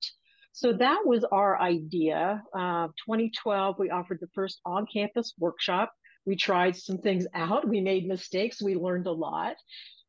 So 0.52 0.72
that 0.72 1.02
was 1.04 1.24
our 1.24 1.60
idea. 1.60 2.42
Uh, 2.52 2.88
2012, 3.06 3.76
we 3.78 3.90
offered 3.90 4.18
the 4.20 4.28
first 4.34 4.60
on 4.64 4.86
campus 4.92 5.34
workshop. 5.38 5.92
We 6.26 6.36
tried 6.36 6.76
some 6.76 6.98
things 6.98 7.26
out. 7.32 7.68
We 7.68 7.80
made 7.80 8.06
mistakes. 8.06 8.60
We 8.60 8.74
learned 8.74 9.06
a 9.06 9.12
lot. 9.12 9.56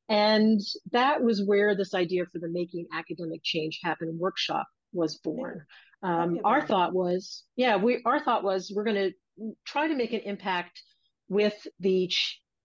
And 0.10 0.60
that 0.92 1.22
was 1.22 1.44
where 1.44 1.76
this 1.76 1.94
idea 1.94 2.26
for 2.26 2.40
the 2.40 2.50
Making 2.50 2.88
Academic 2.92 3.42
Change 3.44 3.80
Happen 3.84 4.18
workshop 4.20 4.66
was 4.92 5.18
born. 5.20 5.66
Um, 6.02 6.40
our 6.44 6.66
thought 6.66 6.94
was, 6.94 7.44
yeah, 7.56 7.78
we 7.78 8.02
our 8.06 8.20
thought 8.20 8.44
was 8.44 8.72
we're 8.74 8.86
going 8.86 9.14
to 9.38 9.54
try 9.66 9.88
to 9.88 9.96
make 9.96 10.14
an 10.14 10.22
impact 10.22 10.82
with 11.28 11.56
the, 11.80 12.12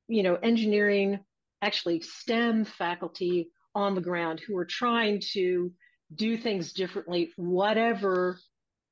you 0.08 0.22
know, 0.22 0.36
engineering, 0.36 1.20
actually 1.60 2.00
STEM 2.00 2.64
faculty 2.64 3.50
on 3.74 3.94
the 3.94 4.00
ground 4.00 4.40
who 4.40 4.56
are 4.56 4.64
trying 4.64 5.20
to 5.32 5.72
do 6.14 6.36
things 6.36 6.72
differently, 6.72 7.32
whatever 7.36 8.38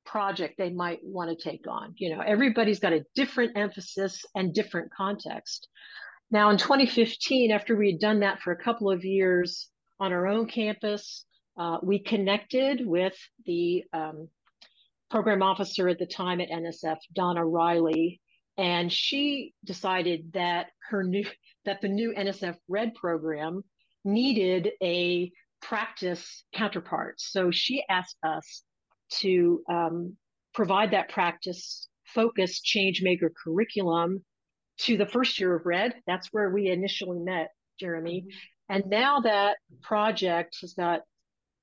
project 0.05 0.55
they 0.57 0.69
might 0.69 0.99
want 1.03 1.29
to 1.29 1.49
take 1.49 1.67
on. 1.67 1.93
You 1.97 2.15
know, 2.15 2.21
everybody's 2.21 2.79
got 2.79 2.93
a 2.93 3.05
different 3.15 3.57
emphasis 3.57 4.25
and 4.35 4.53
different 4.53 4.91
context. 4.93 5.67
Now, 6.31 6.49
in 6.49 6.57
2015, 6.57 7.51
after 7.51 7.75
we 7.75 7.91
had 7.91 7.99
done 7.99 8.19
that 8.21 8.41
for 8.41 8.51
a 8.51 8.63
couple 8.63 8.91
of 8.91 9.05
years 9.05 9.69
on 9.99 10.11
our 10.11 10.27
own 10.27 10.47
campus, 10.47 11.25
uh, 11.57 11.77
we 11.83 11.99
connected 11.99 12.85
with 12.85 13.15
the 13.45 13.83
um, 13.93 14.27
program 15.11 15.43
officer 15.43 15.87
at 15.87 15.99
the 15.99 16.07
time 16.07 16.41
at 16.41 16.49
NSF, 16.49 16.97
Donna 17.13 17.45
Riley, 17.45 18.19
and 18.57 18.91
she 18.91 19.53
decided 19.63 20.33
that 20.33 20.67
her 20.89 21.03
new 21.03 21.25
that 21.65 21.81
the 21.81 21.87
new 21.87 22.13
NSF 22.17 22.55
RED 22.67 22.93
program 22.95 23.63
needed 24.03 24.71
a 24.81 25.31
practice 25.61 26.43
counterpart. 26.53 27.15
So 27.19 27.51
she 27.51 27.83
asked 27.89 28.17
us 28.23 28.63
to 29.19 29.63
um, 29.69 30.17
provide 30.53 30.91
that 30.91 31.09
practice 31.09 31.87
focused 32.05 32.63
change 32.63 33.01
maker 33.01 33.31
curriculum 33.43 34.23
to 34.79 34.97
the 34.97 35.05
first 35.05 35.39
year 35.39 35.55
of 35.55 35.65
RED. 35.65 35.93
That's 36.05 36.27
where 36.31 36.49
we 36.49 36.69
initially 36.69 37.19
met, 37.19 37.49
Jeremy. 37.79 38.21
Mm-hmm. 38.21 38.75
And 38.75 38.85
now 38.87 39.21
that 39.21 39.57
project 39.81 40.57
has 40.61 40.73
got 40.73 41.01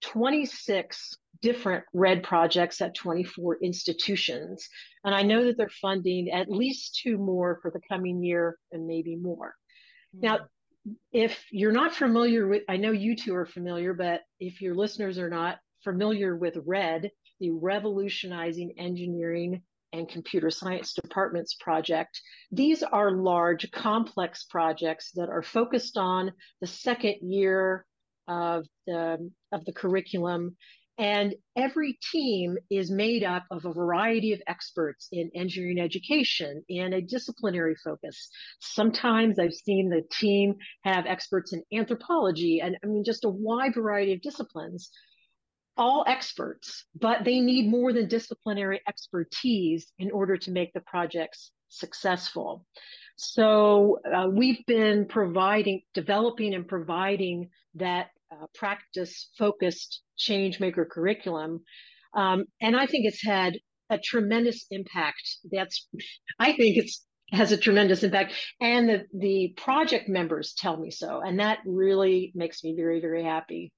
26 0.03 1.17
different 1.43 1.85
RED 1.93 2.23
projects 2.23 2.81
at 2.81 2.95
24 2.95 3.59
institutions 3.63 4.69
and 5.05 5.15
i 5.15 5.23
know 5.23 5.45
that 5.45 5.57
they're 5.57 5.71
funding 5.81 6.31
at 6.31 6.51
least 6.51 6.99
two 7.03 7.17
more 7.17 7.59
for 7.63 7.71
the 7.71 7.81
coming 7.89 8.23
year 8.23 8.57
and 8.73 8.87
maybe 8.87 9.17
more 9.17 9.55
mm-hmm. 10.15 10.27
now 10.27 10.39
if 11.13 11.45
you're 11.51 11.73
not 11.73 11.95
familiar 11.95 12.47
with 12.47 12.63
i 12.69 12.77
know 12.77 12.93
you 12.93 13.15
two 13.15 13.35
are 13.35 13.47
familiar 13.47 13.93
but 13.93 14.23
if 14.39 14.61
your 14.61 14.75
listeners 14.75 15.19
are 15.19 15.29
not 15.29 15.59
familiar 15.85 16.37
with 16.37 16.57
RED 16.65 17.11
the 17.41 17.51
revolutionizing 17.51 18.75
engineering 18.79 19.63
and 19.93 20.09
computer 20.09 20.51
science 20.51 20.95
departments 20.95 21.55
project 21.61 22.21
these 22.51 22.83
are 22.83 23.13
large 23.13 23.71
complex 23.73 24.45
projects 24.45 25.11
that 25.15 25.29
are 25.29 25.43
focused 25.43 25.97
on 25.99 26.33
the 26.61 26.67
second 26.67 27.17
year 27.23 27.85
of 28.29 28.65
the 28.87 29.31
of 29.53 29.65
the 29.65 29.73
curriculum 29.73 30.57
and 31.01 31.35
every 31.57 31.99
team 32.13 32.59
is 32.69 32.91
made 32.91 33.25
up 33.25 33.45
of 33.51 33.65
a 33.65 33.73
variety 33.73 34.35
of 34.35 34.43
experts 34.47 35.09
in 35.11 35.31
engineering 35.35 35.81
education 35.81 36.63
in 36.69 36.93
a 36.93 37.01
disciplinary 37.01 37.75
focus. 37.83 38.29
Sometimes 38.61 39.39
I've 39.39 39.55
seen 39.55 39.89
the 39.89 40.03
team 40.13 40.57
have 40.85 41.07
experts 41.07 41.55
in 41.55 41.63
anthropology 41.73 42.61
and 42.61 42.77
I 42.85 42.87
mean, 42.87 43.03
just 43.03 43.25
a 43.25 43.31
wide 43.31 43.75
variety 43.75 44.13
of 44.13 44.21
disciplines, 44.21 44.91
all 45.75 46.05
experts, 46.07 46.85
but 46.95 47.25
they 47.25 47.41
need 47.41 47.71
more 47.71 47.95
than 47.95 48.07
disciplinary 48.07 48.83
expertise 48.87 49.91
in 49.99 50.11
order 50.11 50.37
to 50.37 50.51
make 50.51 50.75
the 50.75 50.83
projects 50.83 51.51
successful. 51.71 52.67
So 53.17 54.01
uh, 54.05 54.29
we've 54.31 54.67
been 54.67 55.07
providing, 55.07 55.81
developing 55.95 56.55
and 56.55 56.69
providing 56.69 57.49
that 57.77 58.09
uh, 58.31 58.47
practice 58.55 59.31
focused 59.39 60.03
change 60.21 60.61
maker 60.61 60.85
curriculum. 60.85 61.61
Um, 62.15 62.45
and 62.61 62.77
I 62.77 62.87
think 62.87 63.07
it's 63.07 63.25
had 63.25 63.59
a 63.89 63.99
tremendous 63.99 64.67
impact. 64.71 65.23
That's, 65.51 65.89
I 66.39 66.53
think 66.53 66.77
it's 66.77 67.05
has 67.33 67.53
a 67.53 67.57
tremendous 67.57 68.03
impact. 68.03 68.35
And 68.61 68.89
the, 68.89 69.05
the 69.15 69.55
project 69.57 70.09
members 70.09 70.55
tell 70.57 70.77
me 70.77 70.91
so. 70.91 71.21
And 71.21 71.39
that 71.39 71.59
really 71.65 72.33
makes 72.35 72.65
me 72.65 72.75
very, 72.77 73.01
very 73.01 73.23
happy. 73.23 73.73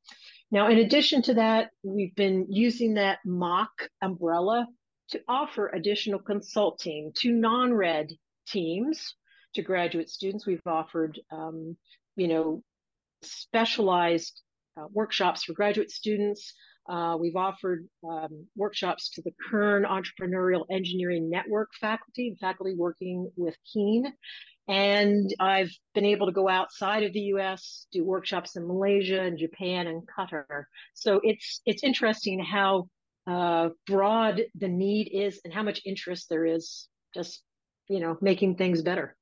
Now, 0.51 0.69
in 0.69 0.79
addition 0.79 1.23
to 1.23 1.35
that, 1.35 1.71
we've 1.83 2.15
been 2.15 2.47
using 2.49 2.95
that 2.95 3.19
MACH 3.25 3.89
umbrella 4.03 4.67
to 5.11 5.21
offer 5.29 5.69
additional 5.69 6.21
consulting 6.21 7.13
to 7.21 7.33
non-RED 7.33 8.13
teams, 8.49 9.15
to 9.55 9.63
graduate 9.63 10.09
students. 10.09 10.47
We've 10.47 10.61
offered, 10.67 11.21
um, 11.31 11.77
you 12.17 12.29
know, 12.29 12.63
specialized 13.23 14.41
uh, 14.77 14.87
workshops 14.93 15.45
for 15.45 15.53
graduate 15.53 15.91
students. 15.91 16.55
Uh, 16.89 17.17
we've 17.19 17.37
offered 17.37 17.87
um, 18.09 18.47
workshops 18.57 19.11
to 19.11 19.23
the 19.23 19.33
Kern 19.49 19.85
Entrepreneurial 19.85 20.65
Engineering 20.71 21.31
Network 21.31 21.71
faculty, 21.81 22.37
faculty 22.41 22.75
working 22.75 23.31
with 23.37 23.57
KEEN. 23.73 24.13
And 24.69 25.33
I've 25.41 25.71
been 25.95 26.05
able 26.05 26.27
to 26.27 26.33
go 26.33 26.49
outside 26.49 27.03
of 27.03 27.13
the 27.13 27.21
US, 27.35 27.87
do 27.93 28.05
workshops 28.05 28.57
in 28.57 28.67
Malaysia 28.67 29.21
and 29.21 29.39
Japan 29.39 29.87
and 29.87 30.03
Qatar. 30.07 30.65
So 30.95 31.21
it's 31.23 31.61
it's 31.67 31.85
interesting 31.85 32.43
how 32.43 32.89
uh, 33.27 33.71
broad 33.87 34.43
the 34.57 34.69
need 34.69 35.11
is 35.13 35.41
and 35.45 35.53
how 35.53 35.63
much 35.63 35.81
interest 35.85 36.29
there 36.29 36.45
is 36.47 36.89
just, 37.15 37.43
you 37.89 38.01
know, 38.01 38.17
making 38.21 38.57
things 38.57 38.83
better. 38.83 39.17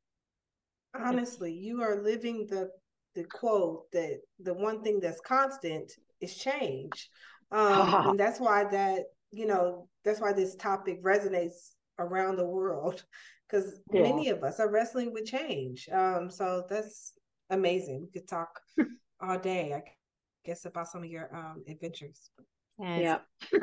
Honestly, 0.99 1.53
you 1.53 1.83
are 1.83 2.03
living 2.03 2.47
the 2.49 2.71
the 3.15 3.25
quote 3.25 3.91
that 3.93 4.21
the 4.39 4.55
one 4.55 4.83
thing 4.83 5.01
that's 5.01 5.21
constant 5.21 5.93
is 6.21 6.37
change. 6.37 7.11
Um, 7.51 7.95
and 8.11 8.21
that's 8.21 8.41
why 8.41 8.65
that, 8.65 9.05
you 9.31 9.47
know, 9.47 9.89
that's 10.05 10.21
why 10.21 10.33
this 10.33 10.55
topic 10.57 11.03
resonates 11.03 11.71
around 11.99 12.37
the 12.37 12.47
world 12.47 13.05
because 13.49 13.81
yeah. 13.93 14.03
many 14.03 14.29
of 14.29 14.43
us 14.43 14.61
are 14.61 14.71
wrestling 14.71 15.13
with 15.13 15.27
change. 15.27 15.89
Um, 15.93 16.31
so 16.31 16.65
that's 16.69 17.13
amazing. 17.51 18.01
We 18.01 18.21
could 18.21 18.29
talk 18.29 18.61
all 19.21 19.39
day, 19.39 19.75
I 19.75 19.83
guess, 20.45 20.65
about 20.65 20.89
some 20.89 21.03
of 21.03 21.11
your 21.11 21.35
um, 21.35 21.65
adventures. 21.69 22.31
yeah. 22.79 23.19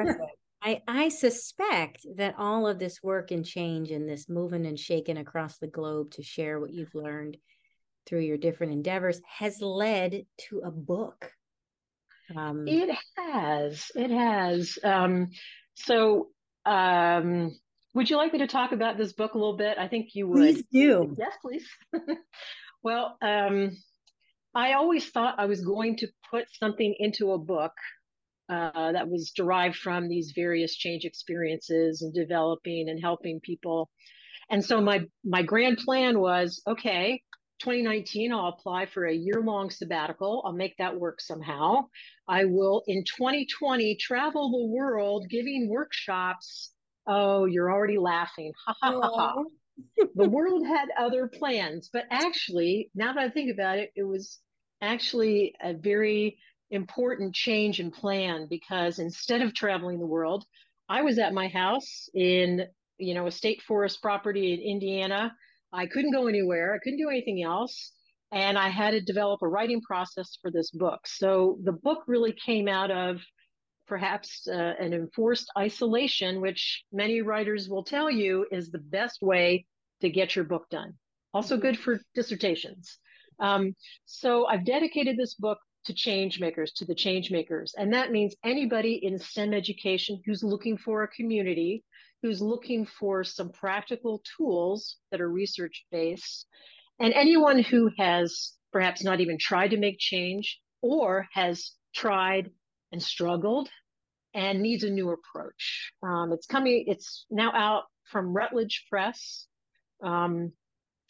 I, 0.63 0.81
I 0.87 1.09
suspect 1.09 2.05
that 2.15 2.35
all 2.37 2.67
of 2.67 2.79
this 2.79 3.01
work 3.03 3.29
and 3.29 3.45
change 3.45 3.91
and 3.91 4.09
this 4.09 4.27
moving 4.27 4.65
and 4.65 4.77
shaking 4.77 5.17
across 5.17 5.59
the 5.59 5.67
globe 5.67 6.11
to 6.11 6.23
share 6.23 6.59
what 6.59 6.73
you've 6.73 6.95
learned 6.95 7.37
through 8.07 8.21
your 8.21 8.37
different 8.37 8.73
endeavors 8.73 9.21
has 9.27 9.61
led 9.61 10.25
to 10.49 10.61
a 10.65 10.71
book. 10.71 11.31
Um, 12.35 12.67
it 12.67 12.95
has. 13.17 13.91
It 13.95 14.11
has. 14.11 14.77
Um, 14.83 15.27
so, 15.75 16.29
um, 16.65 17.57
would 17.93 18.09
you 18.09 18.17
like 18.17 18.33
me 18.33 18.39
to 18.39 18.47
talk 18.47 18.71
about 18.71 18.97
this 18.97 19.13
book 19.13 19.33
a 19.33 19.37
little 19.37 19.57
bit? 19.57 19.77
I 19.77 19.87
think 19.87 20.09
you 20.13 20.27
would. 20.27 20.37
Please 20.37 20.63
do. 20.71 21.15
Yes, 21.17 21.33
please. 21.41 21.67
well, 22.83 23.17
um, 23.21 23.77
I 24.53 24.73
always 24.73 25.09
thought 25.09 25.39
I 25.39 25.45
was 25.45 25.61
going 25.61 25.97
to 25.97 26.07
put 26.31 26.45
something 26.59 26.95
into 26.99 27.31
a 27.31 27.37
book 27.37 27.73
uh, 28.49 28.91
that 28.91 29.09
was 29.09 29.31
derived 29.35 29.75
from 29.75 30.07
these 30.07 30.33
various 30.35 30.75
change 30.75 31.05
experiences 31.05 32.01
and 32.01 32.13
developing 32.13 32.89
and 32.89 32.99
helping 32.99 33.39
people. 33.39 33.89
And 34.49 34.63
so 34.63 34.79
my 34.79 35.05
my 35.25 35.41
grand 35.41 35.77
plan 35.77 36.19
was 36.19 36.61
okay. 36.65 37.21
2019, 37.59 38.31
I'll 38.31 38.47
apply 38.47 38.85
for 38.85 39.05
a 39.05 39.13
year 39.13 39.41
long 39.41 39.69
sabbatical. 39.69 40.41
I'll 40.45 40.53
make 40.53 40.77
that 40.77 40.99
work 40.99 41.21
somehow. 41.21 41.87
I 42.27 42.45
will 42.45 42.83
in 42.87 43.03
2020 43.03 43.95
travel 43.95 44.51
the 44.51 44.73
world 44.73 45.27
giving 45.29 45.69
workshops. 45.69 46.71
Oh, 47.07 47.45
you're 47.45 47.71
already 47.71 47.97
laughing. 47.97 48.51
Ha 48.65 48.75
ha 48.81 48.99
ha 49.01 49.11
ha. 49.15 49.43
the 50.15 50.29
world 50.29 50.65
had 50.65 50.89
other 50.97 51.27
plans, 51.27 51.89
but 51.91 52.05
actually, 52.11 52.89
now 52.95 53.13
that 53.13 53.23
I 53.23 53.29
think 53.29 53.51
about 53.51 53.77
it, 53.77 53.91
it 53.95 54.03
was 54.03 54.39
actually 54.81 55.55
a 55.61 55.73
very 55.73 56.37
important 56.71 57.33
change 57.33 57.79
in 57.79 57.91
plan 57.91 58.47
because 58.49 58.99
instead 58.99 59.41
of 59.41 59.53
traveling 59.53 59.99
the 59.99 60.05
world, 60.05 60.45
I 60.89 61.01
was 61.01 61.17
at 61.17 61.33
my 61.33 61.47
house 61.47 62.09
in, 62.13 62.65
you 62.97 63.13
know, 63.13 63.27
a 63.27 63.31
state 63.31 63.61
forest 63.61 64.01
property 64.01 64.53
in 64.53 64.59
Indiana 64.59 65.33
I 65.77 65.85
couldn't 65.85 66.11
go 66.11 66.27
anywhere. 66.27 66.73
I 66.73 66.79
couldn't 66.79 66.97
do 66.97 67.09
anything 67.09 67.43
else. 67.43 67.91
And 68.31 68.57
I 68.57 68.67
had 68.67 68.91
to 68.91 68.99
develop 68.99 69.41
a 69.41 69.47
writing 69.47 69.79
process 69.81 70.37
for 70.41 70.51
this 70.51 70.71
book. 70.71 71.01
So 71.05 71.59
the 71.63 71.71
book 71.71 72.03
really 72.07 72.33
came 72.33 72.67
out 72.67 72.91
of 72.91 73.21
perhaps 73.87 74.47
uh, 74.47 74.73
an 74.79 74.93
enforced 74.93 75.49
isolation, 75.57 76.41
which 76.41 76.83
many 76.91 77.21
writers 77.21 77.69
will 77.69 77.83
tell 77.83 78.11
you 78.11 78.45
is 78.51 78.69
the 78.69 78.79
best 78.79 79.19
way 79.21 79.65
to 80.01 80.09
get 80.09 80.35
your 80.35 80.45
book 80.45 80.65
done. 80.69 80.93
Also 81.33 81.57
good 81.57 81.79
for 81.79 82.01
dissertations. 82.15 82.97
Um, 83.39 83.75
so 84.05 84.47
I've 84.47 84.65
dedicated 84.65 85.15
this 85.15 85.35
book 85.35 85.59
to 85.85 85.93
change 85.93 86.39
makers, 86.39 86.73
to 86.73 86.85
the 86.85 86.95
change 86.95 87.31
makers. 87.31 87.73
And 87.77 87.93
that 87.93 88.11
means 88.11 88.35
anybody 88.43 88.99
in 89.03 89.17
STEM 89.19 89.53
education 89.53 90.21
who's 90.25 90.43
looking 90.43 90.77
for 90.77 91.03
a 91.03 91.07
community 91.07 91.83
who's 92.27 92.41
looking 92.41 92.85
for 92.85 93.23
some 93.23 93.49
practical 93.49 94.21
tools 94.35 94.97
that 95.11 95.21
are 95.21 95.29
research 95.29 95.85
based, 95.91 96.45
and 96.99 97.13
anyone 97.13 97.59
who 97.63 97.89
has 97.97 98.51
perhaps 98.73 99.01
not 99.01 99.21
even 99.21 99.37
tried 99.39 99.69
to 99.69 99.77
make 99.77 99.97
change 99.97 100.59
or 100.81 101.25
has 101.31 101.71
tried 101.95 102.51
and 102.91 103.01
struggled 103.01 103.69
and 104.33 104.61
needs 104.61 104.83
a 104.83 104.89
new 104.89 105.09
approach. 105.11 105.93
Um, 106.03 106.33
it's 106.33 106.47
coming, 106.47 106.83
it's 106.87 107.25
now 107.31 107.51
out 107.53 107.83
from 108.11 108.35
Routledge 108.35 108.85
Press. 108.89 109.47
Um, 110.03 110.51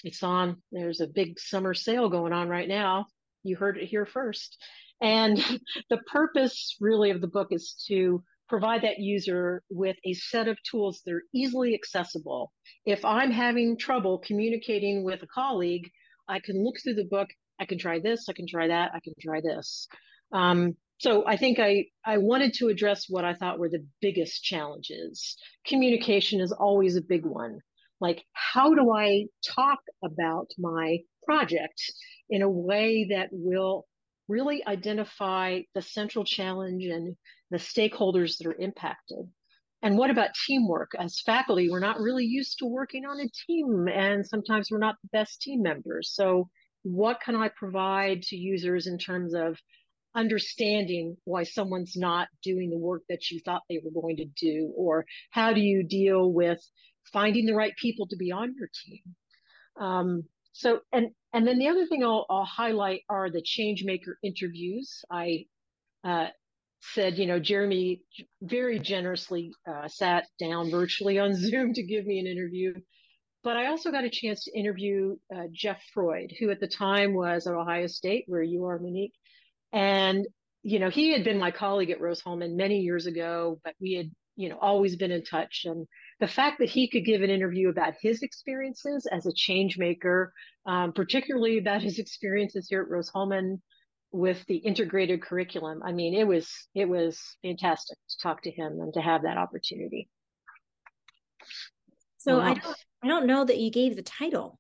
it's 0.04 0.22
on, 0.22 0.62
there's 0.72 1.02
a 1.02 1.08
big 1.08 1.40
summer 1.40 1.74
sale 1.74 2.10
going 2.10 2.32
on 2.32 2.48
right 2.48 2.68
now. 2.68 3.08
You 3.42 3.56
heard 3.56 3.78
it 3.78 3.88
here 3.88 4.06
first. 4.06 4.56
And 5.02 5.38
the 5.90 5.98
purpose 5.98 6.78
really 6.80 7.10
of 7.10 7.22
the 7.22 7.28
book 7.28 7.48
is 7.50 7.74
to 7.88 8.24
provide 8.50 8.82
that 8.84 9.00
user 9.00 9.62
with 9.70 9.98
a 10.06 10.14
set 10.14 10.48
of 10.48 10.58
tools 10.64 11.02
that 11.06 11.14
are 11.14 11.24
easily 11.34 11.74
accessible. 11.74 12.52
If 12.86 13.04
I'm 13.04 13.32
having 13.32 13.78
trouble 13.78 14.20
communicating 14.20 15.04
with 15.04 15.22
a 15.24 15.28
colleague 15.28 15.90
I 16.28 16.40
can 16.40 16.64
look 16.64 16.76
through 16.82 16.96
the 16.96 17.06
book. 17.06 17.30
I 17.60 17.66
can 17.66 17.80
try 17.80 18.00
this. 18.00 18.28
I 18.30 18.34
can 18.34 18.48
try 18.48 18.68
that. 18.68 18.92
I 18.94 19.00
can 19.00 19.14
try 19.20 19.42
this. 19.42 19.88
Um, 20.32 20.76
so 21.00 21.26
I 21.28 21.38
think 21.38 21.60
I, 21.60 21.86
I 22.06 22.18
wanted 22.18 22.54
to 22.56 22.68
address 22.68 23.06
what 23.08 23.24
I 23.24 23.34
thought 23.34 23.60
were 23.60 23.70
the 23.70 23.86
biggest 24.02 24.44
challenges. 24.44 25.38
Communication 25.66 26.42
is 26.42 26.52
always 26.52 26.96
a 26.96 27.02
big 27.02 27.26
one. 27.26 27.60
Like, 28.00 28.24
how 28.34 28.74
do 28.74 28.92
I 28.94 29.26
talk 29.56 29.80
about 30.04 30.48
my 30.58 31.00
project 31.26 31.82
in 32.30 32.42
a 32.42 32.50
way 32.50 33.08
that 33.10 33.30
will 33.32 33.86
really 34.28 34.66
identify 34.68 35.62
the 35.74 35.82
central 35.82 36.26
challenge 36.26 36.86
and 36.86 37.16
the 37.52 37.58
stakeholders 37.58 38.38
that 38.38 38.48
are 38.48 38.60
impacted? 38.60 39.30
And 39.82 39.98
what 39.98 40.10
about 40.10 40.32
teamwork? 40.48 40.92
As 40.98 41.22
faculty, 41.22 41.70
we're 41.70 41.80
not 41.80 42.00
really 42.00 42.26
used 42.26 42.60
to 42.60 42.66
working 42.66 43.06
on 43.06 43.20
a 43.20 43.30
team, 43.48 43.88
and 43.88 44.26
sometimes 44.26 44.70
we're 44.72 44.80
not 44.80 44.96
the 45.02 45.10
best 45.10 45.42
team 45.42 45.62
members. 45.62 46.12
So, 46.14 46.50
what 46.84 47.22
can 47.22 47.36
I 47.36 47.50
provide 47.50 48.22
to 48.24 48.36
users 48.36 48.88
in 48.88 48.98
terms 48.98 49.34
of 49.36 49.58
understanding 50.16 51.16
why 51.26 51.44
someone's 51.44 51.96
not 51.96 52.28
doing 52.44 52.70
the 52.70 52.78
work 52.78 53.04
that 53.10 53.30
you 53.30 53.40
thought 53.40 53.62
they 53.70 53.80
were 53.84 54.02
going 54.02 54.18
to 54.18 54.26
do? 54.26 54.74
Or 54.76 55.06
how 55.32 55.54
do 55.54 55.62
you 55.62 55.84
deal 55.84 56.32
with 56.32 56.60
finding 57.14 57.46
the 57.46 57.56
right 57.56 57.76
people 57.76 58.08
to 58.08 58.16
be 58.16 58.32
on 58.32 58.56
your 58.58 58.70
team? 58.86 59.04
Um, 59.80 60.24
so, 60.54 60.80
and 60.92 61.10
and 61.34 61.48
then 61.48 61.60
the 61.60 61.68
other 61.68 61.86
thing 61.86 62.04
I'll, 62.04 62.26
I'll 62.32 62.46
highlight 62.46 63.02
are 63.10 63.30
the 63.30 63.44
change 63.44 63.84
maker 63.84 64.18
interviews. 64.24 65.04
I 65.12 65.46
uh, 66.04 66.28
said, 66.82 67.18
you 67.18 67.26
know, 67.26 67.40
Jeremy 67.40 68.02
very 68.42 68.80
generously 68.80 69.52
uh, 69.68 69.88
sat 69.88 70.26
down 70.40 70.70
virtually 70.70 71.20
on 71.20 71.36
Zoom 71.36 71.74
to 71.74 71.84
give 71.84 72.06
me 72.06 72.20
an 72.20 72.28
interview. 72.28 72.74
But 73.44 73.58
I 73.58 73.68
also 73.68 73.92
got 73.92 74.04
a 74.04 74.10
chance 74.10 74.44
to 74.44 74.60
interview 74.60 75.16
uh, 75.34 75.44
Jeff 75.52 75.82
Froyd, 75.94 76.34
who 76.40 76.50
at 76.50 76.60
the 76.60 76.68
time 76.68 77.14
was 77.14 77.48
at 77.48 77.54
Ohio 77.54 77.88
State, 77.88 78.26
where 78.28 78.42
you 78.42 78.66
are, 78.66 78.80
Monique. 78.80 79.14
And, 79.72 80.26
you 80.64 80.80
know, 80.80 80.90
he 80.90 81.14
had 81.14 81.24
been 81.24 81.40
my 81.40 81.52
colleague 81.52 81.92
at 81.92 82.02
Rose-Hulman 82.02 82.58
many 82.58 82.80
years 82.80 83.06
ago, 83.06 83.60
but 83.64 83.76
we 83.80 83.94
had, 83.94 84.12
you 84.36 84.50
know, 84.50 84.58
always 84.60 84.96
been 84.96 85.12
in 85.12 85.24
touch. 85.24 85.64
And 85.66 85.88
the 86.20 86.28
fact 86.28 86.60
that 86.60 86.70
he 86.70 86.90
could 86.90 87.06
give 87.06 87.22
an 87.22 87.30
interview 87.30 87.70
about 87.70 87.94
his 88.02 88.22
experiences 88.22 89.08
as 89.10 89.26
a 89.26 89.34
change 89.34 89.78
maker, 89.78 90.34
um, 90.66 90.92
particularly 90.94 91.58
about 91.58 91.82
his 91.82 92.00
experiences 92.00 92.68
here 92.70 92.82
at 92.82 92.90
Rose-Hulman, 92.90 93.62
with 94.12 94.44
the 94.48 94.58
integrated 94.58 95.22
curriculum. 95.22 95.82
I 95.84 95.92
mean, 95.92 96.14
it 96.14 96.26
was 96.26 96.50
it 96.74 96.88
was 96.88 97.20
fantastic 97.42 97.98
to 98.10 98.18
talk 98.22 98.42
to 98.44 98.52
him 98.52 98.80
and 98.80 98.94
to 98.94 99.02
have 99.02 99.24
that 99.24 99.38
opportunity. 99.38 100.10
So 102.18 102.40
I 102.40 102.56
don't 102.56 102.78
I 103.04 103.08
don't 103.08 103.28
know 103.28 103.46
that 103.46 103.58
you 103.58 103.72
gave 103.72 103.96
the 103.96 104.04
title. 104.04 104.60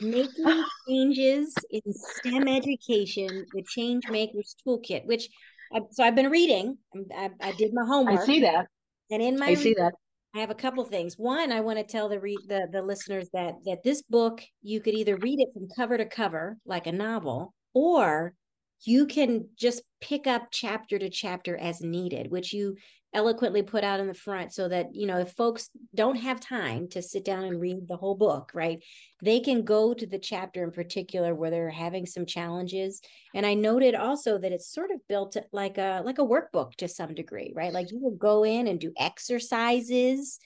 Making 0.00 0.64
changes 0.88 1.54
in 1.70 1.82
STEM 1.92 2.46
education, 2.46 3.44
the 3.52 3.64
Change 3.68 4.08
Makers 4.08 4.54
Toolkit, 4.64 5.04
which 5.04 5.28
I, 5.72 5.80
so 5.90 6.04
I've 6.04 6.14
been 6.14 6.30
reading. 6.30 6.78
I, 7.14 7.30
I, 7.40 7.52
did 7.52 7.74
my 7.74 7.84
homework. 7.84 8.20
I 8.20 8.24
see 8.24 8.40
that. 8.42 8.66
And 9.10 9.20
in 9.20 9.38
my 9.38 9.48
I 9.48 9.54
see 9.54 9.74
that. 9.74 9.94
I 10.34 10.38
have 10.40 10.50
a 10.50 10.54
couple 10.54 10.84
things. 10.84 11.18
One, 11.18 11.50
I 11.50 11.60
want 11.60 11.78
to 11.78 11.84
tell 11.84 12.08
the, 12.08 12.20
re- 12.20 12.38
the 12.46 12.68
the 12.70 12.82
listeners 12.82 13.28
that 13.32 13.54
that 13.64 13.82
this 13.82 14.02
book 14.02 14.42
you 14.62 14.80
could 14.80 14.94
either 14.94 15.16
read 15.16 15.40
it 15.40 15.48
from 15.52 15.68
cover 15.74 15.96
to 15.96 16.04
cover 16.04 16.58
like 16.64 16.86
a 16.86 16.92
novel, 16.92 17.54
or 17.72 18.34
you 18.84 19.06
can 19.06 19.48
just 19.56 19.82
pick 20.00 20.26
up 20.26 20.48
chapter 20.50 20.98
to 20.98 21.10
chapter 21.10 21.56
as 21.56 21.80
needed, 21.80 22.30
which 22.30 22.52
you 22.52 22.76
eloquently 23.14 23.62
put 23.62 23.84
out 23.84 24.00
in 24.00 24.06
the 24.06 24.14
front 24.14 24.52
so 24.52 24.68
that, 24.68 24.94
you 24.94 25.06
know, 25.06 25.18
if 25.18 25.32
folks 25.32 25.70
don't 25.94 26.16
have 26.16 26.40
time 26.40 26.88
to 26.88 27.00
sit 27.00 27.24
down 27.24 27.44
and 27.44 27.60
read 27.60 27.88
the 27.88 27.96
whole 27.96 28.14
book, 28.14 28.50
right, 28.54 28.84
they 29.22 29.40
can 29.40 29.64
go 29.64 29.94
to 29.94 30.06
the 30.06 30.18
chapter 30.18 30.62
in 30.62 30.70
particular 30.70 31.34
where 31.34 31.50
they're 31.50 31.70
having 31.70 32.04
some 32.04 32.26
challenges. 32.26 33.00
And 33.34 33.46
I 33.46 33.54
noted 33.54 33.94
also 33.94 34.38
that 34.38 34.52
it's 34.52 34.72
sort 34.72 34.90
of 34.90 35.00
built 35.08 35.36
like 35.52 35.78
a 35.78 36.02
like 36.04 36.18
a 36.18 36.26
workbook 36.26 36.74
to 36.76 36.88
some 36.88 37.14
degree, 37.14 37.52
right? 37.54 37.72
Like 37.72 37.90
you 37.90 37.98
will 37.98 38.16
go 38.16 38.44
in 38.44 38.66
and 38.66 38.78
do 38.78 38.92
exercises. 38.98 40.38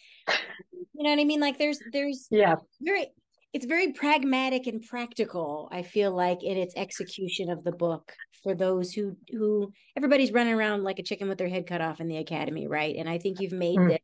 You 0.95 1.05
know 1.05 1.11
what 1.11 1.21
I 1.21 1.25
mean? 1.25 1.41
Like 1.41 1.59
there's 1.59 1.81
there's 1.93 2.29
yeah 2.31 2.57
very 2.81 3.09
it's 3.53 3.67
very 3.67 3.93
pragmatic 3.93 4.67
and 4.67 4.83
practical 4.83 5.69
i 5.73 5.83
feel 5.83 6.15
like 6.15 6.43
in 6.43 6.57
its 6.57 6.75
execution 6.77 7.51
of 7.51 7.65
the 7.65 7.73
book 7.73 8.13
for 8.43 8.55
those 8.55 8.93
who 8.93 9.17
who 9.31 9.73
everybody's 9.97 10.33
running 10.33 10.55
around 10.55 10.83
like 10.83 10.99
a 10.99 11.03
chicken 11.03 11.29
with 11.29 11.39
their 11.39 11.49
head 11.49 11.67
cut 11.67 11.81
off 11.81 12.01
in 12.01 12.09
the 12.09 12.17
academy 12.17 12.67
right? 12.67 12.97
And 12.97 13.09
i 13.09 13.19
think 13.19 13.41
you've 13.41 13.53
made 13.53 13.79
mm. 13.79 13.89
this 13.89 14.01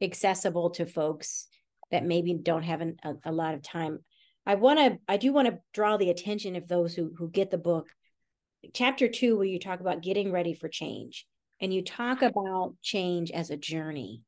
accessible 0.00 0.70
to 0.70 0.86
folks 0.86 1.48
that 1.90 2.04
maybe 2.04 2.34
don't 2.34 2.62
have 2.62 2.80
an, 2.80 2.96
a, 3.02 3.14
a 3.26 3.32
lot 3.32 3.54
of 3.54 3.62
time. 3.62 3.98
I 4.44 4.56
want 4.56 4.78
to 4.78 4.98
i 5.08 5.16
do 5.16 5.32
want 5.32 5.48
to 5.48 5.58
draw 5.72 5.96
the 5.96 6.10
attention 6.10 6.56
of 6.56 6.68
those 6.68 6.94
who 6.94 7.12
who 7.16 7.30
get 7.30 7.50
the 7.50 7.58
book. 7.58 7.88
Chapter 8.74 9.08
two 9.08 9.36
where 9.36 9.46
you 9.46 9.58
talk 9.58 9.80
about 9.80 10.02
getting 10.02 10.32
ready 10.32 10.54
for 10.54 10.68
change 10.68 11.26
and 11.60 11.72
you 11.72 11.82
talk 11.82 12.22
about 12.22 12.74
change 12.82 13.30
as 13.30 13.50
a 13.50 13.56
journey 13.56 14.22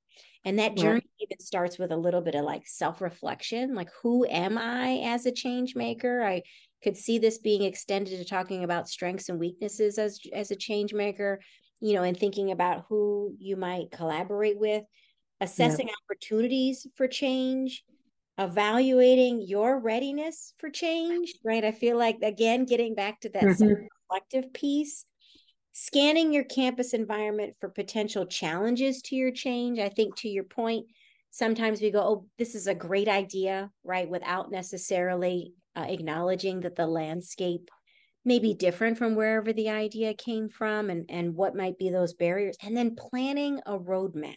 and 0.44 0.58
that 0.58 0.76
journey 0.76 0.94
right. 0.94 1.10
even 1.20 1.40
starts 1.40 1.78
with 1.78 1.90
a 1.90 1.96
little 1.96 2.20
bit 2.20 2.34
of 2.34 2.44
like 2.44 2.66
self 2.66 3.00
reflection 3.00 3.74
like, 3.74 3.88
who 4.02 4.26
am 4.26 4.56
I 4.56 5.02
as 5.04 5.26
a 5.26 5.32
change 5.32 5.74
maker? 5.74 6.22
I 6.22 6.42
could 6.82 6.96
see 6.96 7.18
this 7.18 7.38
being 7.38 7.62
extended 7.62 8.18
to 8.18 8.24
talking 8.24 8.64
about 8.64 8.88
strengths 8.88 9.28
and 9.28 9.38
weaknesses 9.38 9.98
as, 9.98 10.20
as 10.32 10.50
a 10.50 10.56
change 10.56 10.94
maker, 10.94 11.40
you 11.80 11.94
know, 11.94 12.02
and 12.02 12.16
thinking 12.16 12.52
about 12.52 12.84
who 12.88 13.34
you 13.38 13.56
might 13.56 13.90
collaborate 13.90 14.58
with, 14.58 14.84
assessing 15.40 15.88
yeah. 15.88 15.94
opportunities 16.04 16.86
for 16.96 17.08
change, 17.08 17.84
evaluating 18.38 19.42
your 19.42 19.80
readiness 19.80 20.54
for 20.58 20.70
change, 20.70 21.34
right? 21.44 21.64
I 21.64 21.72
feel 21.72 21.98
like, 21.98 22.18
again, 22.22 22.64
getting 22.64 22.94
back 22.94 23.20
to 23.20 23.28
that 23.30 23.42
mm-hmm. 23.42 23.84
reflective 24.08 24.52
piece 24.52 25.04
scanning 25.80 26.32
your 26.32 26.42
campus 26.42 26.92
environment 26.92 27.54
for 27.60 27.68
potential 27.68 28.26
challenges 28.26 29.00
to 29.00 29.14
your 29.14 29.30
change. 29.30 29.78
I 29.78 29.88
think 29.88 30.16
to 30.16 30.28
your 30.28 30.42
point, 30.42 30.86
sometimes 31.30 31.80
we 31.80 31.92
go, 31.92 32.00
oh, 32.00 32.26
this 32.36 32.56
is 32.56 32.66
a 32.66 32.74
great 32.74 33.06
idea, 33.06 33.70
right? 33.84 34.10
Without 34.10 34.50
necessarily 34.50 35.54
uh, 35.76 35.86
acknowledging 35.88 36.60
that 36.62 36.74
the 36.74 36.88
landscape 36.88 37.70
may 38.24 38.40
be 38.40 38.54
different 38.54 38.98
from 38.98 39.14
wherever 39.14 39.52
the 39.52 39.70
idea 39.70 40.14
came 40.14 40.48
from 40.48 40.90
and, 40.90 41.06
and 41.08 41.36
what 41.36 41.54
might 41.54 41.78
be 41.78 41.90
those 41.90 42.12
barriers. 42.12 42.56
And 42.60 42.76
then 42.76 42.96
planning 42.96 43.60
a 43.64 43.78
roadmap 43.78 44.34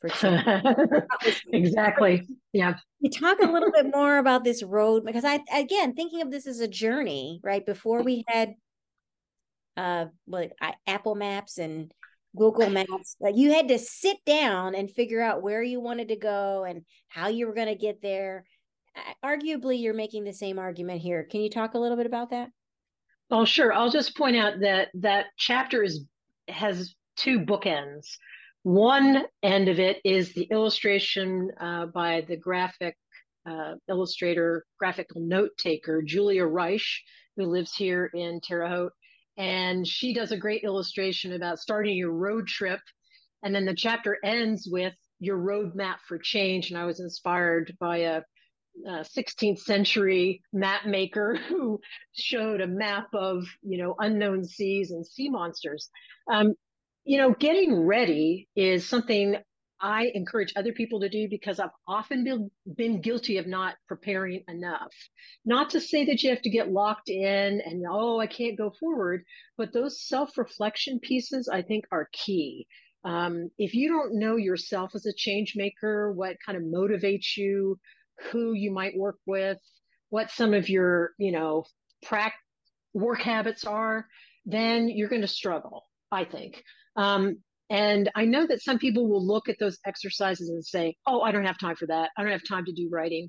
for 0.00 0.10
exactly. 1.52 2.26
Yeah. 2.52 2.74
You 2.98 3.10
talk 3.10 3.38
a 3.38 3.46
little 3.46 3.70
bit 3.70 3.86
more 3.94 4.18
about 4.18 4.42
this 4.42 4.64
road 4.64 5.04
because 5.04 5.24
I, 5.24 5.38
again, 5.54 5.94
thinking 5.94 6.22
of 6.22 6.32
this 6.32 6.48
as 6.48 6.58
a 6.58 6.66
journey, 6.66 7.38
right? 7.44 7.64
Before 7.64 8.02
we 8.02 8.24
had 8.26 8.54
uh 9.76 10.06
like 10.26 10.52
Apple 10.86 11.14
Maps 11.14 11.58
and 11.58 11.92
Google 12.36 12.70
Maps. 12.70 13.16
Like 13.20 13.36
you 13.36 13.52
had 13.52 13.68
to 13.68 13.78
sit 13.78 14.18
down 14.24 14.74
and 14.74 14.90
figure 14.90 15.22
out 15.22 15.42
where 15.42 15.62
you 15.62 15.80
wanted 15.80 16.08
to 16.08 16.16
go 16.16 16.64
and 16.64 16.82
how 17.08 17.28
you 17.28 17.46
were 17.46 17.54
going 17.54 17.68
to 17.68 17.74
get 17.74 18.02
there. 18.02 18.44
Arguably, 19.24 19.80
you're 19.80 19.94
making 19.94 20.24
the 20.24 20.32
same 20.32 20.58
argument 20.58 21.00
here. 21.00 21.26
Can 21.30 21.40
you 21.40 21.50
talk 21.50 21.74
a 21.74 21.78
little 21.78 21.96
bit 21.96 22.06
about 22.06 22.30
that? 22.30 22.50
Oh, 23.30 23.44
sure. 23.44 23.72
I'll 23.72 23.90
just 23.90 24.16
point 24.16 24.36
out 24.36 24.60
that 24.60 24.88
that 24.94 25.26
chapter 25.36 25.82
is 25.82 26.04
has 26.48 26.94
two 27.16 27.40
bookends. 27.40 28.06
One 28.62 29.24
end 29.42 29.68
of 29.68 29.78
it 29.78 30.00
is 30.04 30.32
the 30.32 30.44
illustration 30.44 31.50
uh, 31.60 31.86
by 31.86 32.24
the 32.28 32.36
graphic 32.36 32.96
uh, 33.48 33.74
illustrator, 33.88 34.64
graphical 34.78 35.20
note 35.20 35.50
taker, 35.58 36.02
Julia 36.02 36.44
Reich, 36.44 36.82
who 37.36 37.46
lives 37.46 37.74
here 37.74 38.10
in 38.14 38.40
Terre 38.40 38.68
Haute 38.68 38.92
and 39.36 39.86
she 39.86 40.14
does 40.14 40.32
a 40.32 40.36
great 40.36 40.64
illustration 40.64 41.32
about 41.32 41.58
starting 41.58 41.96
your 41.96 42.12
road 42.12 42.46
trip. 42.46 42.80
And 43.42 43.54
then 43.54 43.66
the 43.66 43.74
chapter 43.74 44.18
ends 44.24 44.68
with 44.70 44.94
your 45.20 45.38
roadmap 45.38 45.96
for 46.06 46.18
change. 46.18 46.70
And 46.70 46.78
i 46.78 46.84
was 46.84 47.00
inspired 47.00 47.76
by 47.78 47.98
a, 47.98 48.22
a 48.86 49.04
16th 49.04 49.60
century 49.60 50.42
map 50.52 50.86
maker 50.86 51.36
who 51.48 51.80
showed 52.14 52.60
a 52.60 52.66
map 52.66 53.08
of 53.14 53.44
you 53.62 53.78
know 53.78 53.94
unknown 53.98 54.44
seas 54.44 54.90
and 54.90 55.06
sea 55.06 55.28
monsters. 55.28 55.90
Um, 56.32 56.54
you 57.04 57.18
know 57.18 57.34
getting 57.38 57.80
ready 57.80 58.48
is 58.56 58.88
something 58.88 59.36
I 59.80 60.10
encourage 60.14 60.52
other 60.56 60.72
people 60.72 61.00
to 61.00 61.08
do 61.08 61.28
because 61.28 61.60
I've 61.60 61.70
often 61.86 62.24
been, 62.24 62.50
been 62.76 63.00
guilty 63.00 63.38
of 63.38 63.46
not 63.46 63.74
preparing 63.86 64.42
enough. 64.48 64.92
Not 65.44 65.70
to 65.70 65.80
say 65.80 66.04
that 66.06 66.22
you 66.22 66.30
have 66.30 66.42
to 66.42 66.50
get 66.50 66.72
locked 66.72 67.08
in 67.08 67.60
and, 67.60 67.84
oh, 67.88 68.18
I 68.18 68.26
can't 68.26 68.56
go 68.56 68.72
forward, 68.80 69.24
but 69.58 69.72
those 69.72 70.06
self 70.06 70.38
reflection 70.38 70.98
pieces 71.00 71.48
I 71.48 71.62
think 71.62 71.84
are 71.92 72.08
key. 72.12 72.66
Um, 73.04 73.50
if 73.58 73.74
you 73.74 73.88
don't 73.88 74.18
know 74.18 74.36
yourself 74.36 74.92
as 74.94 75.06
a 75.06 75.12
change 75.12 75.54
maker, 75.56 76.12
what 76.12 76.36
kind 76.44 76.58
of 76.58 76.64
motivates 76.64 77.36
you, 77.36 77.78
who 78.30 78.52
you 78.52 78.72
might 78.72 78.96
work 78.96 79.18
with, 79.26 79.58
what 80.08 80.30
some 80.30 80.54
of 80.54 80.68
your, 80.68 81.12
you 81.18 81.32
know, 81.32 81.64
prac- 82.02 82.34
work 82.94 83.20
habits 83.20 83.64
are, 83.64 84.06
then 84.46 84.88
you're 84.88 85.08
going 85.08 85.22
to 85.22 85.28
struggle, 85.28 85.84
I 86.10 86.24
think. 86.24 86.62
Um, 86.96 87.38
and 87.70 88.10
I 88.14 88.24
know 88.24 88.46
that 88.46 88.62
some 88.62 88.78
people 88.78 89.08
will 89.08 89.24
look 89.24 89.48
at 89.48 89.58
those 89.58 89.78
exercises 89.86 90.48
and 90.48 90.64
say, 90.64 90.96
oh, 91.06 91.22
I 91.22 91.32
don't 91.32 91.46
have 91.46 91.58
time 91.58 91.76
for 91.76 91.86
that. 91.86 92.10
I 92.16 92.22
don't 92.22 92.32
have 92.32 92.46
time 92.48 92.64
to 92.66 92.72
do 92.72 92.88
writing. 92.90 93.28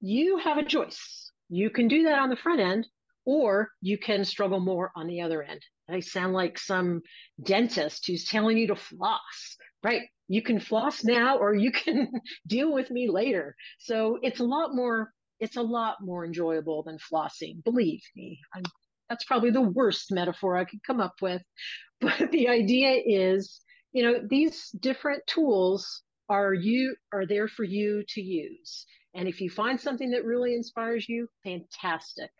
You 0.00 0.38
have 0.38 0.58
a 0.58 0.64
choice. 0.64 1.30
You 1.48 1.70
can 1.70 1.88
do 1.88 2.04
that 2.04 2.18
on 2.18 2.28
the 2.28 2.36
front 2.36 2.60
end, 2.60 2.86
or 3.24 3.70
you 3.80 3.96
can 3.96 4.24
struggle 4.24 4.60
more 4.60 4.90
on 4.96 5.06
the 5.06 5.22
other 5.22 5.42
end. 5.42 5.60
I 5.88 6.00
sound 6.00 6.34
like 6.34 6.58
some 6.58 7.02
dentist 7.42 8.06
who's 8.06 8.24
telling 8.24 8.58
you 8.58 8.66
to 8.68 8.76
floss, 8.76 9.56
right? 9.82 10.02
You 10.28 10.42
can 10.42 10.60
floss 10.60 11.04
now, 11.04 11.38
or 11.38 11.54
you 11.54 11.72
can 11.72 12.10
deal 12.46 12.72
with 12.72 12.90
me 12.90 13.08
later. 13.08 13.54
So 13.78 14.18
it's 14.22 14.40
a 14.40 14.44
lot 14.44 14.74
more. 14.74 15.10
It's 15.40 15.56
a 15.56 15.62
lot 15.62 15.96
more 16.00 16.24
enjoyable 16.24 16.82
than 16.84 16.96
flossing. 16.98 17.62
Believe 17.64 18.00
me, 18.14 18.38
I'm, 18.54 18.62
that's 19.08 19.24
probably 19.24 19.50
the 19.50 19.60
worst 19.60 20.10
metaphor 20.10 20.56
I 20.56 20.64
could 20.64 20.82
come 20.86 21.00
up 21.00 21.14
with. 21.20 21.42
But 22.00 22.32
the 22.32 22.48
idea 22.48 23.00
is, 23.06 23.62
you 23.92 24.02
know, 24.02 24.20
these 24.28 24.68
different 24.78 25.22
tools 25.26 26.02
are 26.28 26.52
you 26.52 26.96
are 27.12 27.24
there 27.24 27.48
for 27.48 27.64
you 27.64 28.04
to 28.08 28.20
use. 28.20 28.84
And 29.14 29.28
if 29.28 29.40
you 29.40 29.48
find 29.48 29.80
something 29.80 30.10
that 30.10 30.24
really 30.24 30.54
inspires 30.54 31.08
you, 31.08 31.28
fantastic. 31.44 32.30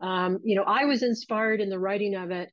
Um, 0.00 0.40
you 0.44 0.56
know, 0.56 0.64
I 0.64 0.84
was 0.84 1.02
inspired 1.02 1.60
in 1.60 1.70
the 1.70 1.78
writing 1.78 2.14
of 2.14 2.30
it 2.30 2.50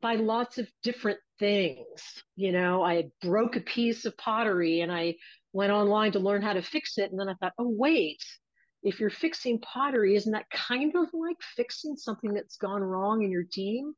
by 0.00 0.16
lots 0.16 0.58
of 0.58 0.68
different 0.82 1.20
things. 1.38 2.02
You 2.36 2.52
know, 2.52 2.82
I 2.82 3.04
broke 3.22 3.56
a 3.56 3.60
piece 3.60 4.04
of 4.04 4.16
pottery 4.16 4.80
and 4.80 4.90
I 4.90 5.14
went 5.52 5.72
online 5.72 6.12
to 6.12 6.18
learn 6.18 6.42
how 6.42 6.54
to 6.54 6.62
fix 6.62 6.98
it. 6.98 7.10
And 7.10 7.20
then 7.20 7.28
I 7.28 7.34
thought, 7.34 7.52
oh, 7.58 7.68
wait, 7.68 8.22
if 8.82 9.00
you're 9.00 9.10
fixing 9.10 9.60
pottery, 9.60 10.16
isn't 10.16 10.32
that 10.32 10.50
kind 10.50 10.94
of 10.96 11.08
like 11.12 11.36
fixing 11.56 11.96
something 11.96 12.34
that's 12.34 12.56
gone 12.56 12.82
wrong 12.82 13.22
in 13.22 13.30
your 13.30 13.44
team? 13.44 13.94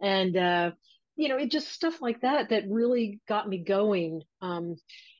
And, 0.00 0.36
uh, 0.36 0.70
you 1.16 1.28
know, 1.28 1.36
it 1.36 1.50
just 1.50 1.72
stuff 1.72 2.00
like 2.00 2.20
that 2.20 2.50
that 2.50 2.68
really 2.68 3.20
got 3.28 3.48
me 3.48 3.58
going. 3.58 4.22
Um, 4.40 4.76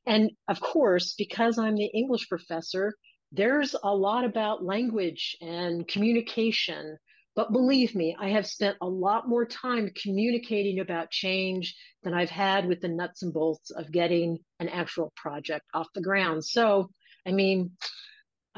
and 0.07 0.31
of 0.46 0.61
course, 0.61 1.14
because 1.18 1.59
I'm 1.59 1.74
the 1.74 1.87
English 1.87 2.28
professor, 2.28 2.94
there's 3.33 3.74
a 3.83 3.94
lot 3.94 4.24
about 4.24 4.64
language 4.64 5.37
and 5.40 5.87
communication 5.87 6.98
but 7.38 7.52
believe 7.52 7.94
me, 7.94 8.16
I 8.18 8.31
have 8.31 8.48
spent 8.48 8.78
a 8.81 8.88
lot 8.88 9.28
more 9.28 9.46
time 9.46 9.92
communicating 9.94 10.81
about 10.81 11.12
change 11.12 11.76
than 12.02 12.12
I've 12.12 12.31
had 12.31 12.66
with 12.66 12.81
the 12.81 12.88
nuts 12.88 13.22
and 13.22 13.33
bolts 13.33 13.70
of 13.70 13.92
getting 13.92 14.38
an 14.59 14.68
actual 14.68 15.12
project 15.14 15.64
off 15.72 15.87
the 15.94 16.00
ground. 16.00 16.44
So, 16.44 16.90
I 17.24 17.31
mean, 17.31 17.70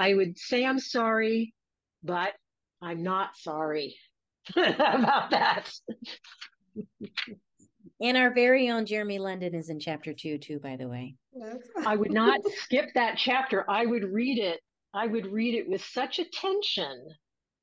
I 0.01 0.15
would 0.15 0.39
say 0.39 0.65
I'm 0.65 0.79
sorry, 0.79 1.53
but 2.03 2.33
I'm 2.81 3.03
not 3.03 3.37
sorry 3.37 3.97
about 4.57 5.31
that. 5.31 5.71
and 8.01 8.17
our 8.17 8.33
very 8.33 8.71
own 8.71 8.87
Jeremy 8.87 9.19
London 9.19 9.55
is 9.55 9.69
in 9.69 9.79
chapter 9.79 10.15
two, 10.15 10.39
too, 10.39 10.59
by 10.59 10.77
the 10.77 10.89
way. 10.89 11.17
I 11.87 11.97
would 11.97 12.13
not 12.13 12.41
skip 12.57 12.87
that 12.95 13.19
chapter. 13.19 13.71
I 13.71 13.85
would 13.85 14.05
read 14.05 14.39
it. 14.39 14.61
I 14.95 15.07
would 15.07 15.27
read 15.27 15.55
it 15.55 15.69
with 15.69 15.85
such 15.85 16.19
attention 16.19 17.07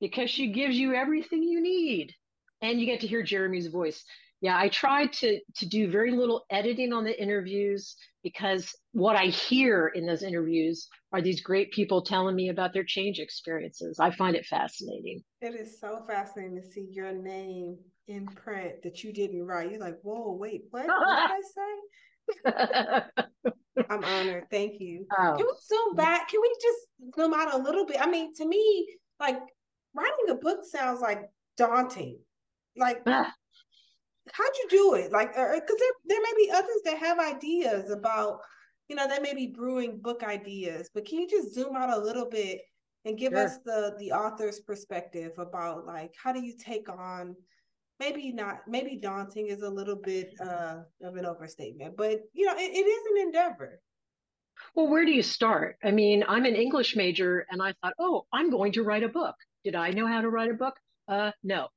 because 0.00 0.30
she 0.30 0.52
gives 0.52 0.76
you 0.76 0.94
everything 0.94 1.42
you 1.42 1.60
need 1.60 2.14
and 2.62 2.80
you 2.80 2.86
get 2.86 3.00
to 3.00 3.08
hear 3.08 3.22
Jeremy's 3.22 3.66
voice. 3.66 4.04
Yeah, 4.40 4.56
I 4.56 4.68
try 4.68 5.06
to 5.06 5.40
to 5.56 5.66
do 5.66 5.90
very 5.90 6.12
little 6.12 6.44
editing 6.50 6.92
on 6.92 7.04
the 7.04 7.20
interviews 7.20 7.96
because 8.22 8.72
what 8.92 9.16
I 9.16 9.26
hear 9.26 9.88
in 9.88 10.06
those 10.06 10.22
interviews 10.22 10.86
are 11.12 11.20
these 11.20 11.40
great 11.40 11.72
people 11.72 12.02
telling 12.02 12.36
me 12.36 12.48
about 12.50 12.72
their 12.72 12.84
change 12.84 13.18
experiences. 13.18 13.98
I 13.98 14.10
find 14.10 14.36
it 14.36 14.46
fascinating. 14.46 15.22
It 15.40 15.54
is 15.54 15.80
so 15.80 16.04
fascinating 16.06 16.56
to 16.56 16.62
see 16.62 16.86
your 16.90 17.12
name 17.12 17.78
in 18.06 18.26
print 18.26 18.82
that 18.82 19.02
you 19.02 19.12
didn't 19.12 19.44
write. 19.44 19.70
You're 19.70 19.80
like, 19.80 19.98
whoa, 20.02 20.32
wait, 20.32 20.64
what, 20.70 20.86
what 20.86 21.28
did 22.44 22.52
I 22.54 23.02
say? 23.14 23.84
I'm 23.90 24.04
honored. 24.04 24.44
Thank 24.50 24.80
you. 24.80 25.06
Oh. 25.18 25.34
Can 25.36 25.46
we 25.46 25.52
zoom 25.66 25.94
back? 25.94 26.28
Can 26.28 26.40
we 26.40 26.54
just 26.60 27.16
zoom 27.16 27.34
out 27.34 27.54
a 27.54 27.58
little 27.58 27.86
bit? 27.86 27.98
I 28.00 28.08
mean, 28.08 28.34
to 28.34 28.46
me, 28.46 28.98
like 29.20 29.40
writing 29.94 30.30
a 30.30 30.34
book 30.34 30.60
sounds 30.64 31.00
like 31.00 31.22
daunting. 31.56 32.18
Like, 32.76 33.00
ah. 33.06 33.32
How'd 34.32 34.56
you 34.62 34.68
do 34.70 34.94
it? 34.94 35.12
Like, 35.12 35.34
because 35.34 35.60
there, 35.78 35.92
there 36.06 36.20
may 36.20 36.32
be 36.36 36.50
others 36.50 36.80
that 36.84 36.98
have 36.98 37.18
ideas 37.18 37.90
about, 37.90 38.40
you 38.88 38.96
know, 38.96 39.06
they 39.08 39.20
may 39.20 39.34
be 39.34 39.48
brewing 39.48 39.98
book 39.98 40.22
ideas, 40.22 40.90
but 40.94 41.06
can 41.06 41.20
you 41.20 41.28
just 41.28 41.54
zoom 41.54 41.76
out 41.76 41.96
a 41.96 42.02
little 42.02 42.28
bit 42.28 42.60
and 43.04 43.18
give 43.18 43.32
sure. 43.32 43.44
us 43.44 43.58
the 43.64 43.94
the 43.98 44.12
author's 44.12 44.60
perspective 44.60 45.32
about 45.38 45.86
like 45.86 46.12
how 46.20 46.32
do 46.32 46.40
you 46.40 46.52
take 46.58 46.88
on 46.88 47.36
maybe 48.00 48.32
not 48.32 48.58
maybe 48.66 48.96
daunting 48.96 49.46
is 49.46 49.62
a 49.62 49.70
little 49.70 49.96
bit 49.96 50.34
uh, 50.40 50.78
of 51.04 51.14
an 51.14 51.24
overstatement 51.24 51.96
but 51.96 52.20
you 52.32 52.44
know 52.44 52.54
it, 52.54 52.70
it 52.74 52.86
is 52.86 53.02
an 53.12 53.28
endeavor 53.28 53.80
well 54.74 54.88
where 54.88 55.06
do 55.06 55.12
you 55.12 55.22
start 55.22 55.76
i 55.84 55.92
mean 55.92 56.24
i'm 56.26 56.44
an 56.44 56.56
english 56.56 56.96
major 56.96 57.46
and 57.50 57.62
i 57.62 57.72
thought 57.80 57.94
oh 58.00 58.26
i'm 58.32 58.50
going 58.50 58.72
to 58.72 58.82
write 58.82 59.04
a 59.04 59.08
book 59.08 59.36
did 59.64 59.74
I 59.74 59.90
know 59.90 60.06
how 60.06 60.20
to 60.20 60.30
write 60.30 60.50
a 60.50 60.54
book? 60.54 60.76
Uh, 61.06 61.32
no. 61.42 61.68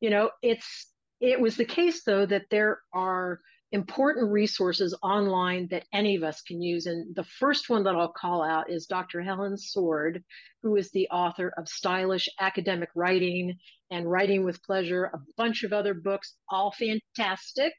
You 0.00 0.10
know, 0.10 0.30
it's 0.42 0.86
it 1.20 1.40
was 1.40 1.56
the 1.56 1.64
case 1.64 2.02
though 2.04 2.26
that 2.26 2.46
there 2.50 2.80
are 2.92 3.40
important 3.72 4.32
resources 4.32 4.96
online 5.02 5.68
that 5.70 5.86
any 5.92 6.16
of 6.16 6.24
us 6.24 6.42
can 6.42 6.60
use. 6.60 6.86
And 6.86 7.14
the 7.14 7.24
first 7.24 7.70
one 7.70 7.84
that 7.84 7.94
I'll 7.94 8.12
call 8.12 8.42
out 8.42 8.68
is 8.68 8.86
Dr. 8.86 9.20
Helen 9.22 9.56
Sword, 9.56 10.24
who 10.62 10.74
is 10.76 10.90
the 10.90 11.08
author 11.08 11.52
of 11.56 11.68
Stylish 11.68 12.28
Academic 12.40 12.88
Writing 12.96 13.56
and 13.90 14.10
Writing 14.10 14.44
with 14.44 14.62
Pleasure, 14.64 15.04
a 15.04 15.20
bunch 15.36 15.62
of 15.62 15.72
other 15.72 15.94
books, 15.94 16.34
all 16.48 16.72
fantastic 16.72 17.72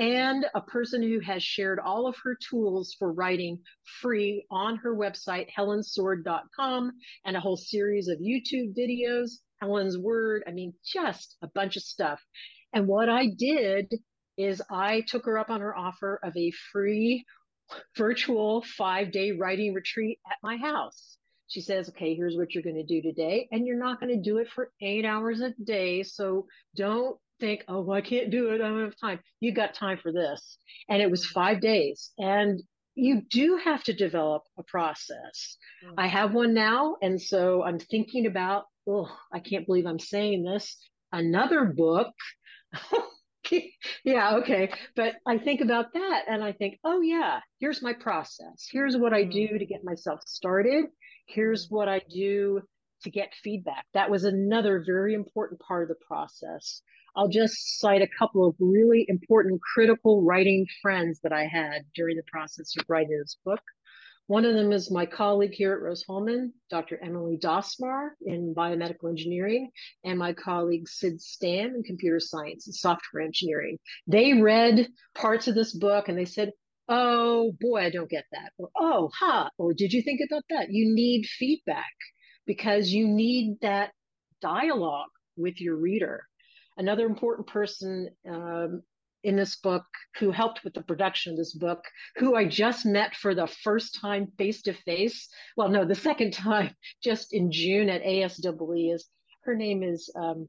and 0.00 0.46
a 0.54 0.62
person 0.62 1.02
who 1.02 1.20
has 1.20 1.42
shared 1.42 1.78
all 1.78 2.06
of 2.06 2.16
her 2.24 2.34
tools 2.48 2.96
for 2.98 3.12
writing 3.12 3.58
free 4.00 4.46
on 4.50 4.76
her 4.76 4.96
website, 4.96 5.46
helensword.com, 5.56 6.90
and 7.26 7.36
a 7.36 7.40
whole 7.40 7.58
series 7.58 8.08
of 8.08 8.18
YouTube 8.18 8.74
videos, 8.74 9.32
Helen 9.60 9.90
Sword. 9.90 10.42
I 10.48 10.52
mean, 10.52 10.72
just 10.82 11.36
a 11.42 11.48
bunch 11.48 11.76
of 11.76 11.82
stuff. 11.82 12.18
And 12.72 12.86
what 12.86 13.08
I 13.08 13.26
did 13.26 13.92
is 14.36 14.62
I 14.70 15.02
took 15.06 15.26
her 15.26 15.38
up 15.38 15.50
on 15.50 15.60
her 15.60 15.76
offer 15.76 16.20
of 16.22 16.36
a 16.36 16.52
free 16.72 17.24
virtual 17.96 18.62
five 18.62 19.12
day 19.12 19.32
writing 19.32 19.74
retreat 19.74 20.18
at 20.30 20.38
my 20.42 20.56
house. 20.56 21.16
She 21.48 21.60
says, 21.60 21.88
okay, 21.88 22.14
here's 22.14 22.36
what 22.36 22.54
you're 22.54 22.62
going 22.62 22.76
to 22.76 22.84
do 22.84 23.02
today. 23.02 23.48
And 23.50 23.66
you're 23.66 23.78
not 23.78 24.00
going 24.00 24.14
to 24.14 24.22
do 24.22 24.38
it 24.38 24.48
for 24.48 24.70
eight 24.80 25.04
hours 25.04 25.40
a 25.40 25.50
day. 25.64 26.04
So 26.04 26.46
don't 26.76 27.16
think, 27.40 27.64
oh, 27.66 27.90
I 27.90 28.02
can't 28.02 28.30
do 28.30 28.50
it. 28.50 28.60
I 28.60 28.68
don't 28.68 28.84
have 28.84 29.00
time. 29.00 29.18
You 29.40 29.52
got 29.52 29.74
time 29.74 29.98
for 30.00 30.12
this. 30.12 30.58
And 30.88 31.02
it 31.02 31.10
was 31.10 31.26
five 31.26 31.60
days. 31.60 32.12
And 32.18 32.62
you 32.94 33.22
do 33.22 33.58
have 33.64 33.82
to 33.84 33.92
develop 33.92 34.42
a 34.58 34.62
process. 34.62 35.56
Mm-hmm. 35.84 35.94
I 35.98 36.06
have 36.06 36.34
one 36.34 36.54
now. 36.54 36.96
And 37.02 37.20
so 37.20 37.64
I'm 37.64 37.78
thinking 37.80 38.26
about, 38.26 38.64
oh, 38.88 39.08
I 39.32 39.40
can't 39.40 39.66
believe 39.66 39.86
I'm 39.86 39.98
saying 39.98 40.44
this. 40.44 40.76
Another 41.12 41.64
book. 41.64 42.12
yeah, 44.04 44.36
okay. 44.36 44.70
But 44.96 45.16
I 45.26 45.38
think 45.38 45.60
about 45.60 45.92
that 45.94 46.24
and 46.28 46.42
I 46.42 46.52
think, 46.52 46.78
oh, 46.84 47.00
yeah, 47.00 47.40
here's 47.58 47.82
my 47.82 47.92
process. 47.92 48.68
Here's 48.70 48.96
what 48.96 49.12
I 49.12 49.24
do 49.24 49.48
mm. 49.48 49.58
to 49.58 49.66
get 49.66 49.84
myself 49.84 50.20
started. 50.26 50.86
Here's 51.26 51.68
what 51.68 51.88
I 51.88 52.00
do 52.10 52.62
to 53.02 53.10
get 53.10 53.32
feedback. 53.42 53.86
That 53.94 54.10
was 54.10 54.24
another 54.24 54.82
very 54.84 55.14
important 55.14 55.60
part 55.60 55.82
of 55.82 55.88
the 55.88 56.04
process. 56.06 56.82
I'll 57.16 57.28
just 57.28 57.78
cite 57.78 58.02
a 58.02 58.08
couple 58.18 58.46
of 58.46 58.54
really 58.60 59.04
important 59.08 59.60
critical 59.60 60.22
writing 60.22 60.66
friends 60.80 61.20
that 61.22 61.32
I 61.32 61.46
had 61.46 61.82
during 61.94 62.16
the 62.16 62.22
process 62.30 62.74
of 62.78 62.84
writing 62.88 63.18
this 63.18 63.36
book. 63.44 63.62
One 64.30 64.44
of 64.44 64.54
them 64.54 64.70
is 64.70 64.92
my 64.92 65.06
colleague 65.06 65.54
here 65.54 65.72
at 65.72 65.80
Rose-Hulman, 65.80 66.52
Dr. 66.70 67.00
Emily 67.02 67.36
Dosmar 67.36 68.10
in 68.24 68.54
biomedical 68.54 69.08
engineering, 69.08 69.72
and 70.04 70.20
my 70.20 70.34
colleague 70.34 70.88
Sid 70.88 71.18
Stamm 71.18 71.74
in 71.74 71.82
computer 71.82 72.20
science 72.20 72.68
and 72.68 72.74
software 72.76 73.24
engineering. 73.24 73.80
They 74.06 74.34
read 74.34 74.86
parts 75.16 75.48
of 75.48 75.56
this 75.56 75.72
book 75.72 76.08
and 76.08 76.16
they 76.16 76.26
said, 76.26 76.52
oh 76.88 77.56
boy, 77.60 77.80
I 77.80 77.90
don't 77.90 78.08
get 78.08 78.26
that. 78.30 78.52
Or, 78.56 78.68
oh, 78.78 79.10
ha, 79.12 79.50
or 79.58 79.74
did 79.74 79.92
you 79.92 80.00
think 80.00 80.20
about 80.24 80.44
that? 80.48 80.70
You 80.70 80.94
need 80.94 81.26
feedback 81.26 81.96
because 82.46 82.92
you 82.92 83.08
need 83.08 83.56
that 83.62 83.90
dialogue 84.40 85.10
with 85.36 85.60
your 85.60 85.74
reader 85.74 86.22
another 86.76 87.04
important 87.04 87.46
person 87.46 88.08
um, 88.28 88.82
in 89.22 89.36
this 89.36 89.56
book 89.56 89.84
who 90.18 90.30
helped 90.30 90.64
with 90.64 90.74
the 90.74 90.82
production 90.82 91.32
of 91.32 91.38
this 91.38 91.54
book, 91.54 91.84
who 92.16 92.34
I 92.34 92.46
just 92.46 92.86
met 92.86 93.14
for 93.14 93.34
the 93.34 93.46
first 93.46 93.98
time 94.00 94.32
face 94.38 94.62
to 94.62 94.72
face. 94.72 95.28
Well, 95.56 95.68
no, 95.68 95.84
the 95.84 95.94
second 95.94 96.32
time 96.32 96.74
just 97.02 97.32
in 97.32 97.52
June 97.52 97.88
at 97.88 98.02
ASEE 98.02 98.94
is 98.94 99.08
her 99.44 99.54
name 99.54 99.82
is 99.82 100.10
um, 100.16 100.48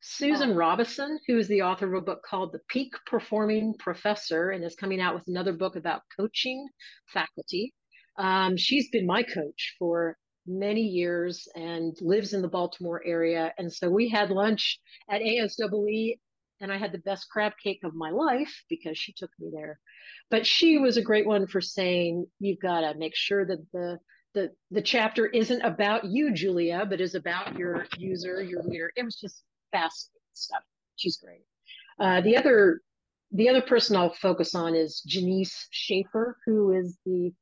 Susan 0.00 0.50
oh. 0.50 0.54
Robison, 0.54 1.18
who 1.26 1.38
is 1.38 1.48
the 1.48 1.62
author 1.62 1.86
of 1.86 2.02
a 2.02 2.04
book 2.04 2.22
called 2.22 2.52
The 2.52 2.60
Peak 2.68 2.92
Performing 3.06 3.74
Professor 3.78 4.50
and 4.50 4.64
is 4.64 4.76
coming 4.76 5.00
out 5.00 5.14
with 5.14 5.26
another 5.26 5.52
book 5.52 5.76
about 5.76 6.02
coaching 6.16 6.68
faculty. 7.12 7.74
Um, 8.16 8.56
she's 8.56 8.90
been 8.90 9.06
my 9.06 9.22
coach 9.22 9.74
for 9.78 10.16
many 10.46 10.82
years 10.82 11.46
and 11.54 11.96
lives 12.00 12.32
in 12.32 12.42
the 12.42 12.48
Baltimore 12.48 13.02
area. 13.04 13.52
And 13.58 13.72
so 13.72 13.90
we 13.90 14.08
had 14.08 14.30
lunch 14.30 14.80
at 15.10 15.20
ASEE 15.20 16.18
and 16.60 16.72
I 16.72 16.78
had 16.78 16.92
the 16.92 16.98
best 16.98 17.28
crab 17.30 17.52
cake 17.62 17.80
of 17.84 17.94
my 17.94 18.10
life 18.10 18.62
because 18.68 18.98
she 18.98 19.12
took 19.12 19.30
me 19.38 19.50
there. 19.52 19.78
But 20.30 20.46
she 20.46 20.78
was 20.78 20.96
a 20.96 21.02
great 21.02 21.26
one 21.26 21.46
for 21.46 21.60
saying 21.60 22.26
you've 22.40 22.60
got 22.60 22.80
to 22.80 22.98
make 22.98 23.14
sure 23.14 23.44
that 23.44 23.64
the 23.72 23.98
the 24.34 24.50
the 24.70 24.82
chapter 24.82 25.26
isn't 25.26 25.62
about 25.62 26.04
you, 26.04 26.32
Julia, 26.32 26.86
but 26.88 27.00
is 27.00 27.14
about 27.14 27.58
your 27.58 27.86
user, 27.96 28.42
your 28.42 28.62
reader. 28.62 28.92
It 28.96 29.04
was 29.04 29.16
just 29.16 29.42
fascinating 29.72 30.20
stuff. 30.34 30.62
She's 30.96 31.16
great. 31.16 31.44
Uh, 31.98 32.20
the 32.20 32.36
other 32.36 32.80
the 33.32 33.48
other 33.48 33.62
person 33.62 33.96
I'll 33.96 34.12
focus 34.14 34.54
on 34.54 34.74
is 34.74 35.02
Janice 35.06 35.66
Schaefer, 35.70 36.36
who 36.46 36.72
is 36.72 36.98
the 37.04 37.32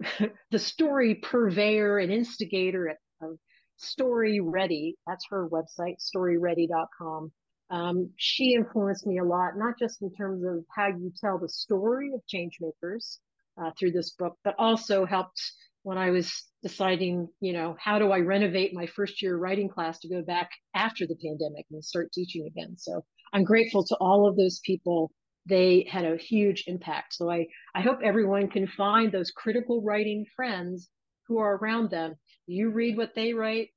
the 0.50 0.58
story 0.58 1.16
purveyor 1.16 1.98
and 1.98 2.12
instigator 2.12 2.96
of 3.22 3.38
Story 3.76 4.40
Ready. 4.40 4.96
That's 5.06 5.26
her 5.30 5.48
website, 5.48 5.96
storyready.com. 6.00 7.32
Um, 7.70 8.10
she 8.16 8.54
influenced 8.54 9.06
me 9.06 9.18
a 9.18 9.24
lot, 9.24 9.56
not 9.56 9.78
just 9.78 10.02
in 10.02 10.12
terms 10.14 10.44
of 10.44 10.64
how 10.74 10.88
you 10.88 11.12
tell 11.20 11.38
the 11.38 11.48
story 11.48 12.12
of 12.14 12.20
changemakers 12.32 13.18
uh, 13.60 13.70
through 13.78 13.92
this 13.92 14.10
book, 14.12 14.36
but 14.44 14.54
also 14.58 15.06
helped 15.06 15.40
when 15.82 15.98
I 15.98 16.10
was 16.10 16.32
deciding, 16.62 17.28
you 17.40 17.52
know, 17.52 17.76
how 17.78 17.98
do 17.98 18.10
I 18.10 18.20
renovate 18.20 18.72
my 18.74 18.86
first 18.86 19.22
year 19.22 19.36
writing 19.36 19.68
class 19.68 19.98
to 20.00 20.08
go 20.08 20.22
back 20.22 20.50
after 20.74 21.06
the 21.06 21.16
pandemic 21.16 21.66
and 21.70 21.84
start 21.84 22.12
teaching 22.12 22.46
again. 22.46 22.76
So 22.78 23.04
I'm 23.32 23.44
grateful 23.44 23.84
to 23.86 23.96
all 23.96 24.26
of 24.26 24.36
those 24.36 24.60
people. 24.64 25.10
They 25.46 25.86
had 25.90 26.06
a 26.06 26.16
huge 26.16 26.64
impact. 26.66 27.14
So 27.14 27.30
I, 27.30 27.46
I 27.74 27.82
hope 27.82 27.98
everyone 28.02 28.48
can 28.48 28.66
find 28.66 29.12
those 29.12 29.30
critical 29.30 29.82
writing 29.82 30.24
friends 30.34 30.88
who 31.28 31.38
are 31.38 31.56
around 31.56 31.90
them. 31.90 32.14
You 32.46 32.70
read 32.70 32.96
what 32.96 33.14
they 33.14 33.34
write, 33.34 33.68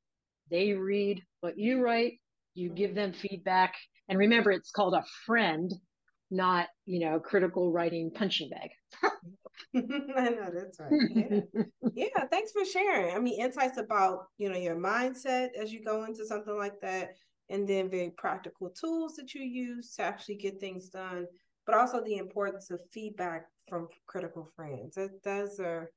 they 0.50 0.74
read 0.74 1.24
what 1.42 1.58
you 1.58 1.82
write, 1.82 2.20
you 2.58 2.70
give 2.70 2.92
mm-hmm. 2.92 3.00
them 3.00 3.14
feedback. 3.14 3.76
And 4.10 4.18
remember, 4.18 4.52
it's 4.52 4.72
called 4.72 4.94
a 4.94 5.04
friend, 5.26 5.72
not, 6.32 6.68
you 6.86 7.00
know, 7.00 7.20
critical 7.20 7.72
writing 7.72 8.12
punching 8.14 8.50
bag. 8.50 8.70
I 9.76 10.30
know 10.30 10.50
that's 10.54 10.80
right. 10.80 10.92
Yeah. 11.54 11.64
yeah, 11.94 12.26
thanks 12.32 12.52
for 12.52 12.66
sharing. 12.66 13.16
I 13.16 13.20
mean, 13.20 13.40
insights 13.40 13.78
about, 13.78 14.26
you 14.38 14.50
know, 14.50 14.58
your 14.58 14.76
mindset 14.76 15.50
as 15.60 15.72
you 15.72 15.84
go 15.84 16.06
into 16.06 16.26
something 16.26 16.58
like 16.58 16.80
that, 16.82 17.10
and 17.50 17.68
then 17.68 17.90
very 17.90 18.12
practical 18.18 18.70
tools 18.70 19.16
that 19.16 19.34
you 19.34 19.42
use 19.42 19.96
to 19.96 20.04
actually 20.04 20.36
get 20.36 20.60
things 20.60 20.90
done, 20.90 21.26
but 21.66 21.76
also 21.76 22.04
the 22.04 22.18
importance 22.18 22.72
of 22.72 22.82
feedback 22.92 23.46
from 23.70 23.88
critical 24.06 24.50
friends. 24.56 24.96
That, 24.96 25.24
those 25.24 25.60
are 25.60 25.90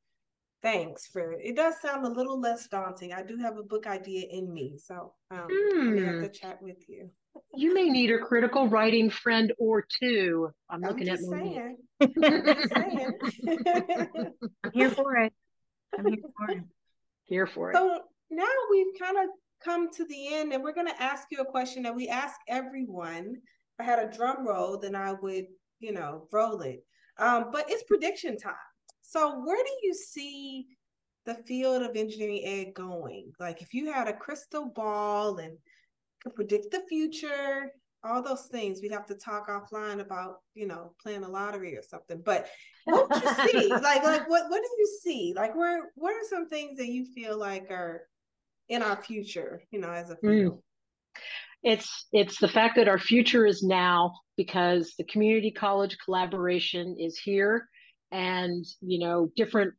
thanks 0.62 1.06
for 1.06 1.32
it. 1.32 1.56
does 1.56 1.80
sound 1.80 2.06
a 2.06 2.08
little 2.08 2.40
less 2.40 2.66
daunting. 2.68 3.12
I 3.12 3.22
do 3.22 3.36
have 3.38 3.56
a 3.56 3.62
book 3.62 3.86
idea 3.86 4.26
in 4.30 4.52
me, 4.52 4.78
so 4.78 5.12
um, 5.30 5.46
hmm. 5.50 5.98
I 5.98 6.12
have 6.12 6.22
to 6.22 6.28
chat 6.28 6.62
with 6.62 6.88
you. 6.88 7.10
you 7.54 7.74
may 7.74 7.88
need 7.88 8.10
a 8.10 8.18
critical 8.18 8.68
writing 8.68 9.10
friend 9.10 9.52
or 9.58 9.84
two. 10.00 10.50
I'm, 10.68 10.84
I'm 10.84 10.90
looking 10.90 11.08
at 11.08 11.18
saying. 11.20 11.76
I'm 12.00 12.12
saying. 12.74 13.12
I'm 14.64 14.72
here 14.72 14.90
for 14.90 15.16
it. 15.16 15.32
I'm 15.98 16.06
here 16.06 16.16
for 16.36 16.50
it. 16.50 16.62
Here 17.24 17.46
for 17.46 17.70
it. 17.70 17.76
So 17.76 18.00
now 18.30 18.44
we've 18.70 18.98
kind 19.00 19.18
of 19.18 19.30
come 19.64 19.90
to 19.92 20.04
the 20.06 20.34
end, 20.34 20.52
and 20.52 20.62
we're 20.62 20.74
going 20.74 20.88
to 20.88 21.02
ask 21.02 21.28
you 21.30 21.38
a 21.38 21.44
question 21.44 21.82
that 21.84 21.94
we 21.94 22.08
ask 22.08 22.36
everyone. 22.48 23.36
If 23.36 23.80
I 23.80 23.84
had 23.84 23.98
a 23.98 24.10
drum 24.10 24.46
roll, 24.46 24.78
then 24.78 24.94
I 24.94 25.12
would, 25.12 25.46
you 25.78 25.92
know, 25.92 26.26
roll 26.32 26.60
it. 26.62 26.84
Um, 27.18 27.46
but 27.52 27.66
it's 27.68 27.82
prediction 27.84 28.38
time. 28.38 28.54
So 29.10 29.40
where 29.40 29.56
do 29.56 29.72
you 29.82 29.92
see 29.92 30.68
the 31.26 31.34
field 31.34 31.82
of 31.82 31.96
engineering 31.96 32.42
ed 32.44 32.74
going? 32.74 33.32
Like 33.40 33.60
if 33.60 33.74
you 33.74 33.92
had 33.92 34.06
a 34.06 34.16
crystal 34.16 34.66
ball 34.66 35.38
and 35.38 35.58
could 36.22 36.36
predict 36.36 36.70
the 36.70 36.82
future, 36.88 37.72
all 38.04 38.22
those 38.22 38.46
things, 38.52 38.78
we'd 38.80 38.92
have 38.92 39.06
to 39.06 39.16
talk 39.16 39.48
offline 39.48 39.98
about, 39.98 40.36
you 40.54 40.68
know, 40.68 40.92
playing 41.02 41.24
a 41.24 41.28
lottery 41.28 41.76
or 41.76 41.82
something. 41.82 42.22
But 42.24 42.46
what 42.84 43.10
do 43.10 43.18
you 43.18 43.48
see? 43.48 43.68
like 43.82 44.04
like 44.04 44.30
what 44.30 44.48
what 44.48 44.62
do 44.62 44.70
you 44.78 44.98
see? 45.02 45.32
Like 45.34 45.56
where 45.56 45.90
what 45.96 46.12
are 46.12 46.28
some 46.28 46.48
things 46.48 46.78
that 46.78 46.88
you 46.88 47.04
feel 47.12 47.36
like 47.36 47.68
are 47.68 48.02
in 48.68 48.80
our 48.80 49.02
future, 49.02 49.60
you 49.72 49.80
know, 49.80 49.90
as 49.90 50.10
a 50.10 50.16
field? 50.18 50.52
Mm. 50.52 50.60
It's 51.64 52.06
it's 52.12 52.38
the 52.38 52.48
fact 52.48 52.76
that 52.76 52.86
our 52.86 53.00
future 53.00 53.44
is 53.44 53.64
now 53.64 54.12
because 54.36 54.94
the 54.98 55.04
community 55.04 55.50
college 55.50 55.98
collaboration 56.04 56.94
is 56.96 57.18
here 57.18 57.66
and 58.12 58.64
you 58.80 58.98
know 58.98 59.30
different 59.36 59.74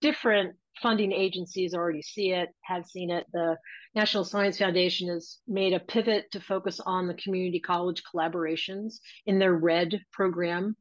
different 0.00 0.56
funding 0.82 1.12
agencies 1.12 1.74
already 1.74 2.02
see 2.02 2.32
it 2.32 2.50
have 2.62 2.84
seen 2.84 3.10
it. 3.10 3.26
The 3.32 3.56
national 3.94 4.24
science 4.24 4.58
foundation 4.58 5.08
has 5.08 5.38
made 5.48 5.72
a 5.72 5.80
pivot 5.80 6.30
to 6.32 6.40
focus 6.40 6.80
on 6.84 7.06
the 7.06 7.14
community 7.14 7.60
college 7.60 8.02
collaborations 8.02 8.96
in 9.24 9.38
their 9.38 9.54
RED 9.54 10.00
program. 10.12 10.76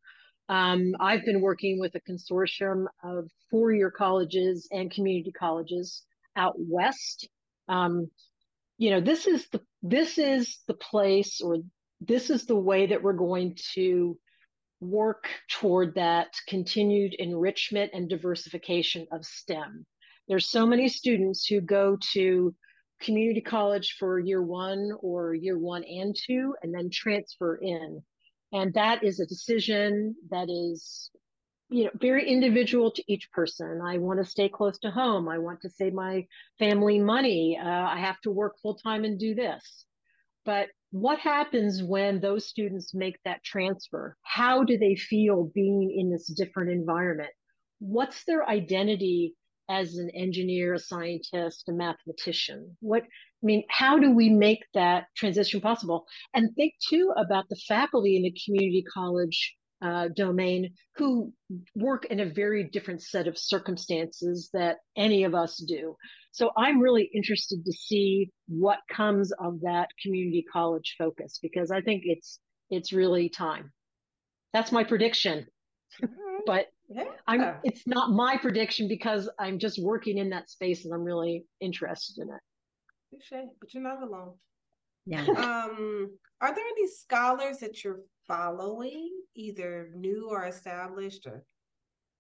Um, 0.47 0.93
i've 0.99 1.25
been 1.25 1.41
working 1.41 1.79
with 1.79 1.95
a 1.95 2.01
consortium 2.01 2.86
of 3.03 3.31
four-year 3.49 3.89
colleges 3.89 4.67
and 4.71 4.91
community 4.91 5.31
colleges 5.31 6.03
out 6.36 6.53
west. 6.58 7.27
Um, 7.67 8.12
you 8.77 8.91
know 8.91 9.01
this 9.01 9.25
is 9.25 9.47
the 9.49 9.62
this 9.81 10.17
is 10.17 10.60
the 10.67 10.73
place 10.73 11.41
or 11.41 11.58
this 12.01 12.29
is 12.29 12.45
the 12.45 12.55
way 12.55 12.88
that 12.88 13.01
we're 13.01 13.13
going 13.13 13.58
to 13.73 14.17
work 14.82 15.28
toward 15.50 15.96
that 15.96 16.34
continued 16.48 17.14
enrichment 17.16 17.92
and 17.94 18.10
diversification 18.10 19.08
of 19.12 19.26
STEM. 19.26 19.86
There's 20.28 20.50
so 20.50 20.66
many 20.66 20.88
students 20.90 21.46
who 21.46 21.62
go 21.62 21.98
to 22.14 22.56
community 23.02 23.42
college 23.42 23.96
for 24.00 24.20
year 24.20 24.42
one 24.42 24.92
or 25.02 25.34
year 25.34 25.58
one 25.58 25.84
and 25.84 26.16
two, 26.16 26.56
and 26.62 26.74
then 26.74 26.90
transfer 26.90 27.56
in. 27.56 28.02
And 28.52 28.74
that 28.74 29.04
is 29.04 29.20
a 29.20 29.26
decision 29.26 30.16
that 30.30 30.50
is, 30.50 31.10
you 31.70 31.86
know, 31.86 31.90
very 31.96 32.28
individual 32.28 32.92
to 32.92 33.04
each 33.08 33.32
person. 33.32 33.82
I 33.86 33.98
want 33.98 34.20
to 34.24 34.30
stay 34.30 34.50
close 34.50 34.78
to 34.80 34.92
home. 34.92 35.28
I 35.28 35.40
want 35.40 35.62
to 35.62 35.70
save 35.70 35.94
my 35.94 36.26
family 36.58 37.00
money. 37.00 37.60
Uh, 37.62 37.68
I 37.68 38.00
have 38.00 38.20
to 38.22 38.32
work 38.32 38.56
full 38.62 38.76
time 38.76 39.04
and 39.04 39.20
do 39.20 39.36
this. 39.36 39.86
But 40.46 40.68
what 40.95 41.19
happens 41.19 41.84
when 41.84 42.21
those 42.21 42.47
students 42.47 42.93
make 42.93 43.17
that 43.25 43.43
transfer? 43.43 44.15
How 44.23 44.63
do 44.63 44.77
they 44.77 44.95
feel 44.95 45.51
being 45.53 45.93
in 45.93 46.10
this 46.10 46.27
different 46.27 46.71
environment? 46.71 47.31
What's 47.79 48.23
their 48.23 48.47
identity 48.47 49.36
as 49.69 49.95
an 49.95 50.10
engineer, 50.15 50.75
a 50.75 50.79
scientist, 50.79 51.67
a 51.67 51.73
mathematician? 51.73 52.77
What 52.79 53.03
I 53.03 53.43
mean, 53.43 53.65
how 53.69 53.99
do 53.99 54.12
we 54.12 54.29
make 54.29 54.63
that 54.73 55.08
transition 55.17 55.60
possible? 55.60 56.05
And 56.34 56.55
think 56.55 56.75
too 56.88 57.12
about 57.17 57.49
the 57.49 57.60
faculty 57.67 58.15
in 58.15 58.23
the 58.23 58.34
community 58.45 58.86
college 58.93 59.53
uh, 59.82 60.08
domain 60.16 60.74
who 60.96 61.34
work 61.76 62.06
in 62.06 62.20
a 62.20 62.26
very 62.26 62.64
different 62.64 63.02
set 63.02 63.28
of 63.28 63.38
circumstances 63.38 64.50
that 64.54 64.78
any 64.96 65.24
of 65.24 65.36
us 65.36 65.58
do. 65.58 65.96
So 66.32 66.52
I'm 66.58 66.80
really 66.80 67.10
interested 67.14 67.64
to 67.66 67.72
see 67.72 68.32
what 68.48 68.80
comes 68.92 69.32
of 69.34 69.62
that 69.62 69.90
community 70.02 70.46
college 70.52 70.96
focus 70.98 71.40
because 71.42 71.71
I 71.71 71.82
think 71.82 72.04
it's 72.06 72.40
it's 72.69 72.92
really 72.92 73.30
time. 73.30 73.71
That's 74.54 74.71
my 74.71 74.84
prediction. 74.84 75.46
but 76.46 76.67
yeah. 76.90 77.06
I'm 77.28 77.56
it's 77.63 77.86
not 77.88 78.12
my 78.12 78.38
prediction 78.38 78.88
because 78.88 79.30
I'm 79.40 79.60
just 79.60 79.82
working 79.82 80.17
in 80.17 80.30
that 80.30 80.50
space 80.50 80.86
and 80.86 80.94
I'm 80.94 81.04
really 81.04 81.46
interested 81.62 82.21
in 82.21 82.30
it. 82.30 82.42
Touché, 83.13 83.46
but 83.60 83.73
you're 83.73 83.84
not 83.84 84.02
alone. 84.02 84.34
Yeah. 85.06 85.21
um, 85.21 86.10
are 86.42 86.54
there 86.54 86.65
any 86.65 86.88
scholars 86.88 87.60
that 87.60 87.84
you're 87.84 88.00
following, 88.28 89.12
either 89.36 89.92
new 89.96 90.30
or 90.30 90.46
established 90.46 91.26
or 91.26 91.44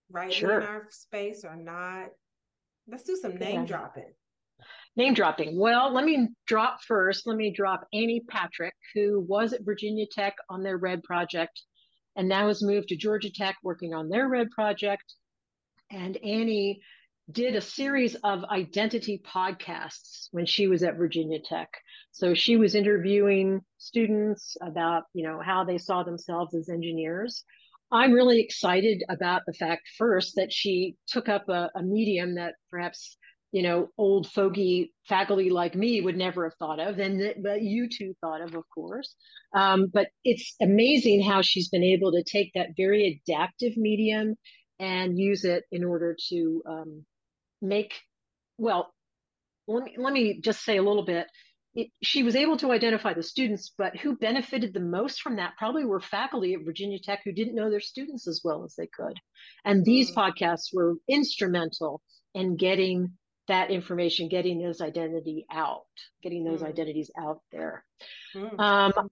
right 0.09 0.33
sure. 0.33 0.59
in 0.59 0.67
our 0.67 0.87
space 0.89 1.43
or 1.43 1.55
not? 1.55 2.09
Let's 2.87 3.03
do 3.03 3.15
some 3.15 3.35
name 3.35 3.61
yeah. 3.61 3.67
dropping. 3.67 4.13
Name 4.95 5.13
dropping. 5.13 5.59
Well, 5.59 5.93
let 5.93 6.05
me 6.05 6.29
drop 6.47 6.81
first. 6.87 7.27
Let 7.27 7.35
me 7.35 7.51
drop 7.51 7.87
Annie 7.93 8.23
Patrick, 8.29 8.73
who 8.93 9.25
was 9.27 9.53
at 9.53 9.65
Virginia 9.65 10.05
Tech 10.09 10.35
on 10.49 10.63
their 10.63 10.77
RED 10.77 11.03
project 11.03 11.61
and 12.15 12.29
now 12.29 12.47
has 12.47 12.63
moved 12.63 12.87
to 12.89 12.95
Georgia 12.95 13.29
Tech 13.29 13.57
working 13.63 13.93
on 13.93 14.09
their 14.09 14.27
RED 14.27 14.51
project. 14.51 15.03
And 15.91 16.17
Annie 16.17 16.81
did 17.31 17.55
a 17.55 17.61
series 17.61 18.15
of 18.23 18.43
identity 18.45 19.21
podcasts 19.25 20.27
when 20.31 20.45
she 20.45 20.67
was 20.67 20.83
at 20.83 20.97
Virginia 20.97 21.39
Tech. 21.43 21.69
So 22.11 22.33
she 22.33 22.55
was 22.55 22.75
interviewing 22.75 23.61
students 23.77 24.55
about, 24.61 25.03
you 25.13 25.27
know, 25.27 25.41
how 25.43 25.63
they 25.63 25.77
saw 25.77 26.03
themselves 26.03 26.53
as 26.53 26.69
engineers. 26.69 27.43
I'm 27.91 28.13
really 28.13 28.41
excited 28.41 29.03
about 29.09 29.41
the 29.45 29.53
fact 29.53 29.83
first 29.97 30.35
that 30.35 30.51
she 30.51 30.95
took 31.07 31.29
up 31.29 31.49
a, 31.49 31.71
a 31.75 31.81
medium 31.83 32.35
that 32.35 32.55
perhaps 32.69 33.17
you 33.51 33.61
know 33.61 33.87
old 33.97 34.27
fogey 34.27 34.91
faculty 35.07 35.49
like 35.49 35.75
me 35.75 36.01
would 36.01 36.17
never 36.17 36.43
have 36.43 36.55
thought 36.57 36.79
of 36.79 36.99
and 36.99 37.21
that 37.43 37.61
you 37.61 37.87
two 37.87 38.13
thought 38.19 38.41
of 38.41 38.53
of 38.55 38.63
course 38.73 39.15
um, 39.55 39.85
but 39.93 40.07
it's 40.25 40.55
amazing 40.61 41.21
how 41.21 41.41
she's 41.41 41.69
been 41.69 41.83
able 41.83 42.11
to 42.11 42.23
take 42.23 42.51
that 42.53 42.69
very 42.75 43.21
adaptive 43.25 43.77
medium 43.77 44.35
and 44.79 45.17
use 45.17 45.45
it 45.45 45.63
in 45.71 45.85
order 45.85 46.17
to 46.29 46.61
um, 46.67 47.05
make 47.61 47.93
well 48.57 48.93
let 49.67 49.83
me, 49.83 49.95
let 49.97 50.13
me 50.13 50.39
just 50.41 50.63
say 50.63 50.77
a 50.77 50.83
little 50.83 51.05
bit 51.05 51.27
it, 51.75 51.89
she 52.01 52.23
was 52.23 52.35
able 52.35 52.57
to 52.57 52.71
identify 52.71 53.13
the 53.13 53.21
students, 53.21 53.71
but 53.77 53.97
who 53.97 54.15
benefited 54.15 54.73
the 54.73 54.79
most 54.79 55.21
from 55.21 55.35
that 55.35 55.57
probably 55.57 55.85
were 55.85 55.99
faculty 55.99 56.53
at 56.53 56.63
Virginia 56.63 56.97
Tech 56.99 57.21
who 57.23 57.33
didn't 57.33 57.55
know 57.55 57.69
their 57.69 57.81
students 57.81 58.27
as 58.27 58.41
well 58.43 58.63
as 58.63 58.75
they 58.75 58.87
could. 58.87 59.19
And 59.65 59.83
these 59.83 60.11
mm. 60.11 60.15
podcasts 60.15 60.73
were 60.73 60.95
instrumental 61.07 62.01
in 62.33 62.55
getting 62.55 63.13
that 63.47 63.71
information, 63.71 64.29
getting 64.29 64.61
those 64.61 64.81
identity 64.81 65.45
out, 65.51 65.83
getting 66.23 66.45
those 66.45 66.61
mm. 66.61 66.67
identities 66.67 67.11
out 67.19 67.41
there. 67.51 67.83
Mm. 68.35 68.59
Um, 68.59 69.09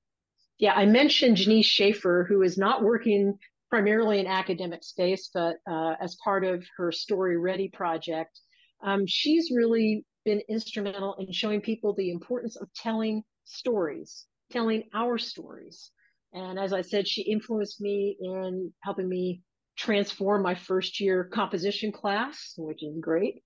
yeah, 0.57 0.73
I 0.73 0.85
mentioned 0.85 1.37
Janice 1.37 1.65
Schaefer, 1.65 2.25
who 2.29 2.41
is 2.43 2.57
not 2.57 2.81
working 2.81 3.37
primarily 3.73 4.19
in 4.19 4.27
academic 4.27 4.83
space, 4.83 5.31
but 5.33 5.55
uh, 5.67 5.95
as 5.99 6.15
part 6.23 6.45
of 6.45 6.63
her 6.77 6.91
Story 6.91 7.39
Ready 7.39 7.69
project, 7.69 8.39
um, 8.83 9.07
she's 9.07 9.49
really 9.51 10.05
been 10.25 10.43
instrumental 10.47 11.15
in 11.17 11.33
showing 11.33 11.59
people 11.59 11.95
the 11.95 12.11
importance 12.11 12.55
of 12.55 12.71
telling 12.75 13.23
stories, 13.45 14.27
telling 14.51 14.83
our 14.93 15.17
stories. 15.17 15.89
And 16.33 16.59
as 16.59 16.71
I 16.71 16.81
said, 16.81 17.07
she 17.07 17.23
influenced 17.23 17.81
me 17.81 18.15
in 18.21 18.71
helping 18.83 19.09
me 19.09 19.41
transform 19.75 20.43
my 20.43 20.53
first 20.53 20.99
year 20.99 21.23
composition 21.23 21.91
class, 21.91 22.53
which 22.55 22.83
is 22.83 22.95
great, 23.01 23.41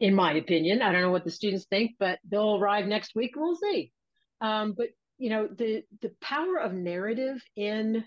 in 0.00 0.14
my 0.14 0.32
opinion. 0.32 0.80
I 0.80 0.92
don't 0.92 1.02
know 1.02 1.10
what 1.10 1.24
the 1.24 1.30
students 1.30 1.66
think, 1.66 1.90
but 1.98 2.20
they'll 2.26 2.56
arrive 2.56 2.86
next 2.86 3.14
week. 3.14 3.32
We'll 3.36 3.56
see. 3.56 3.92
Um, 4.40 4.72
but 4.74 4.86
you 5.18 5.28
know, 5.28 5.46
the 5.46 5.82
the 6.00 6.12
power 6.22 6.58
of 6.58 6.72
narrative 6.72 7.36
in 7.54 8.02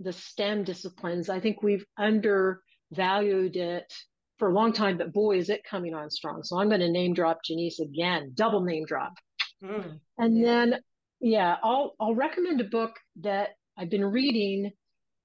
the 0.00 0.12
STEM 0.12 0.64
disciplines, 0.64 1.28
I 1.28 1.40
think 1.40 1.62
we've 1.62 1.84
undervalued 1.96 3.56
it 3.56 3.92
for 4.38 4.48
a 4.48 4.54
long 4.54 4.72
time, 4.72 4.98
but 4.98 5.12
boy, 5.12 5.38
is 5.38 5.50
it 5.50 5.64
coming 5.68 5.94
on 5.94 6.10
strong. 6.10 6.42
So 6.42 6.58
I'm 6.58 6.68
going 6.68 6.80
to 6.80 6.90
name 6.90 7.14
drop 7.14 7.42
Janice 7.44 7.80
again, 7.80 8.32
double 8.34 8.62
name 8.62 8.84
drop. 8.86 9.14
Mm, 9.62 9.98
and 10.18 10.38
yeah. 10.38 10.46
then, 10.46 10.80
yeah, 11.20 11.56
I'll, 11.62 11.94
I'll 12.00 12.14
recommend 12.14 12.60
a 12.60 12.64
book 12.64 12.96
that 13.20 13.50
I've 13.76 13.90
been 13.90 14.04
reading 14.04 14.70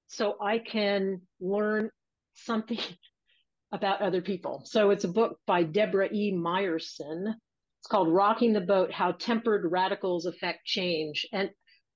so 0.08 0.36
I 0.40 0.58
can 0.58 1.22
learn 1.40 1.90
something 2.34 2.78
about 3.72 4.02
other 4.02 4.20
people. 4.20 4.62
So 4.64 4.90
it's 4.90 5.04
a 5.04 5.08
book 5.08 5.38
by 5.46 5.62
Deborah 5.62 6.08
E. 6.12 6.32
Meyerson. 6.32 7.34
It's 7.80 7.88
called 7.88 8.08
Rocking 8.08 8.52
the 8.52 8.60
Boat 8.60 8.92
How 8.92 9.12
Tempered 9.12 9.70
Radicals 9.70 10.26
Affect 10.26 10.64
Change. 10.64 11.26
And 11.32 11.50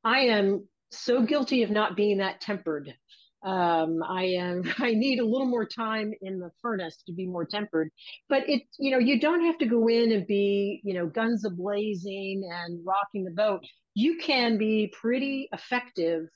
I 0.05 0.21
am 0.21 0.69
so 0.91 1.23
guilty 1.23 1.63
of 1.63 1.71
not 1.71 1.97
being 1.97 2.19
that 2.19 2.41
tempered 2.41 2.95
um, 3.43 4.03
I 4.03 4.25
am 4.25 4.63
I 4.79 4.95
need 4.95 5.21
a 5.21 5.25
little 5.25 5.47
more 5.47 5.67
time 5.67 6.13
in 6.21 6.39
the 6.39 6.51
furnace 6.61 7.03
to 7.07 7.13
be 7.13 7.27
more 7.27 7.45
tempered. 7.45 7.91
But 8.29 8.49
it, 8.49 8.63
you 8.79 8.91
know, 8.91 8.99
you 8.99 9.21
don't 9.21 9.45
have 9.45 9.59
to 9.59 9.67
go 9.67 9.89
in 9.89 10.13
and 10.13 10.27
be, 10.27 10.81
you 10.85 10.95
know, 10.95 11.07
guns 11.07 11.45
a 11.45 11.51
blazing 11.51 12.49
and 12.53 12.85
rocking 12.85 13.25
the 13.25 13.31
boat. 13.31 13.65
You 13.95 14.19
can 14.19 14.59
be 14.59 14.93
pretty 15.01 15.49
effective 15.53 16.29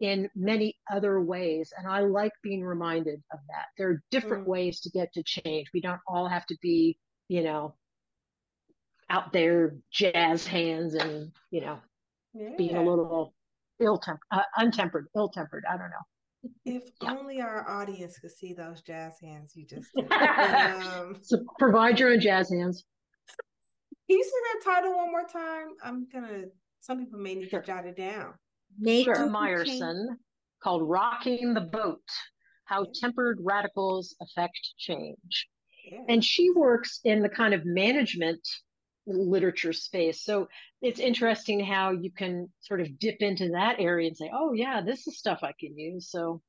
in 0.00 0.28
many 0.34 0.76
other 0.90 1.20
ways. 1.20 1.72
And 1.76 1.88
I 1.88 2.00
like 2.00 2.32
being 2.42 2.62
reminded 2.62 3.22
of 3.32 3.38
that. 3.48 3.66
There 3.78 3.88
are 3.88 4.02
different 4.10 4.44
mm. 4.44 4.48
ways 4.48 4.80
to 4.80 4.90
get 4.90 5.12
to 5.14 5.22
change. 5.22 5.68
We 5.72 5.80
don't 5.80 6.00
all 6.06 6.28
have 6.28 6.44
to 6.46 6.56
be, 6.60 6.98
you 7.28 7.42
know, 7.42 7.74
out 9.08 9.32
there 9.32 9.76
jazz 9.90 10.46
hands 10.46 10.94
and, 10.94 11.32
you 11.50 11.62
know, 11.62 11.78
yeah. 12.34 12.50
being 12.58 12.76
a 12.76 12.82
little 12.82 13.32
ill 13.80 13.98
tempered, 13.98 14.20
uh, 14.30 14.42
untempered, 14.58 15.06
ill 15.16 15.28
tempered. 15.28 15.64
I 15.68 15.76
don't 15.76 15.90
know. 15.90 16.50
If 16.64 16.84
yeah. 17.02 17.12
only 17.12 17.40
our 17.40 17.68
audience 17.68 18.18
could 18.18 18.30
see 18.30 18.52
those 18.52 18.82
jazz 18.82 19.14
hands 19.22 19.52
you 19.56 19.66
just 19.66 19.88
did. 19.96 20.10
um, 20.12 21.16
so 21.22 21.38
provide 21.58 21.98
your 21.98 22.10
own 22.10 22.20
jazz 22.20 22.50
hands. 22.50 22.84
Can 24.08 24.18
you 24.18 24.24
say 24.24 24.30
that 24.30 24.72
title 24.72 24.96
one 24.96 25.10
more 25.10 25.26
time? 25.26 25.68
I'm 25.82 26.06
gonna. 26.12 26.44
Some 26.80 26.98
people 26.98 27.18
may 27.18 27.34
need 27.34 27.50
sure. 27.50 27.60
to 27.60 27.66
jot 27.66 27.86
it 27.86 27.96
down. 27.96 28.34
Nate 28.78 29.04
sure. 29.04 29.28
Meyerson 29.28 30.06
called 30.62 30.88
"Rocking 30.88 31.54
the 31.54 31.62
Boat: 31.62 32.00
How 32.66 32.82
yeah. 32.82 32.90
Tempered 33.00 33.38
Radicals 33.42 34.14
Affect 34.20 34.58
Change," 34.78 35.48
yeah. 35.90 36.02
and 36.08 36.24
she 36.24 36.50
works 36.50 37.00
in 37.04 37.22
the 37.22 37.28
kind 37.28 37.54
of 37.54 37.64
management 37.64 38.46
literature 39.06 39.72
space. 39.72 40.24
So 40.24 40.48
it's 40.82 41.00
interesting 41.00 41.64
how 41.64 41.92
you 41.92 42.10
can 42.10 42.48
sort 42.60 42.80
of 42.80 42.98
dip 42.98 43.16
into 43.20 43.50
that 43.50 43.76
area 43.78 44.08
and 44.08 44.16
say, 44.16 44.30
oh, 44.32 44.52
yeah, 44.52 44.80
this 44.80 45.06
is 45.06 45.18
stuff 45.18 45.40
I 45.42 45.52
can 45.58 45.76
use. 45.78 46.10
So, 46.10 46.42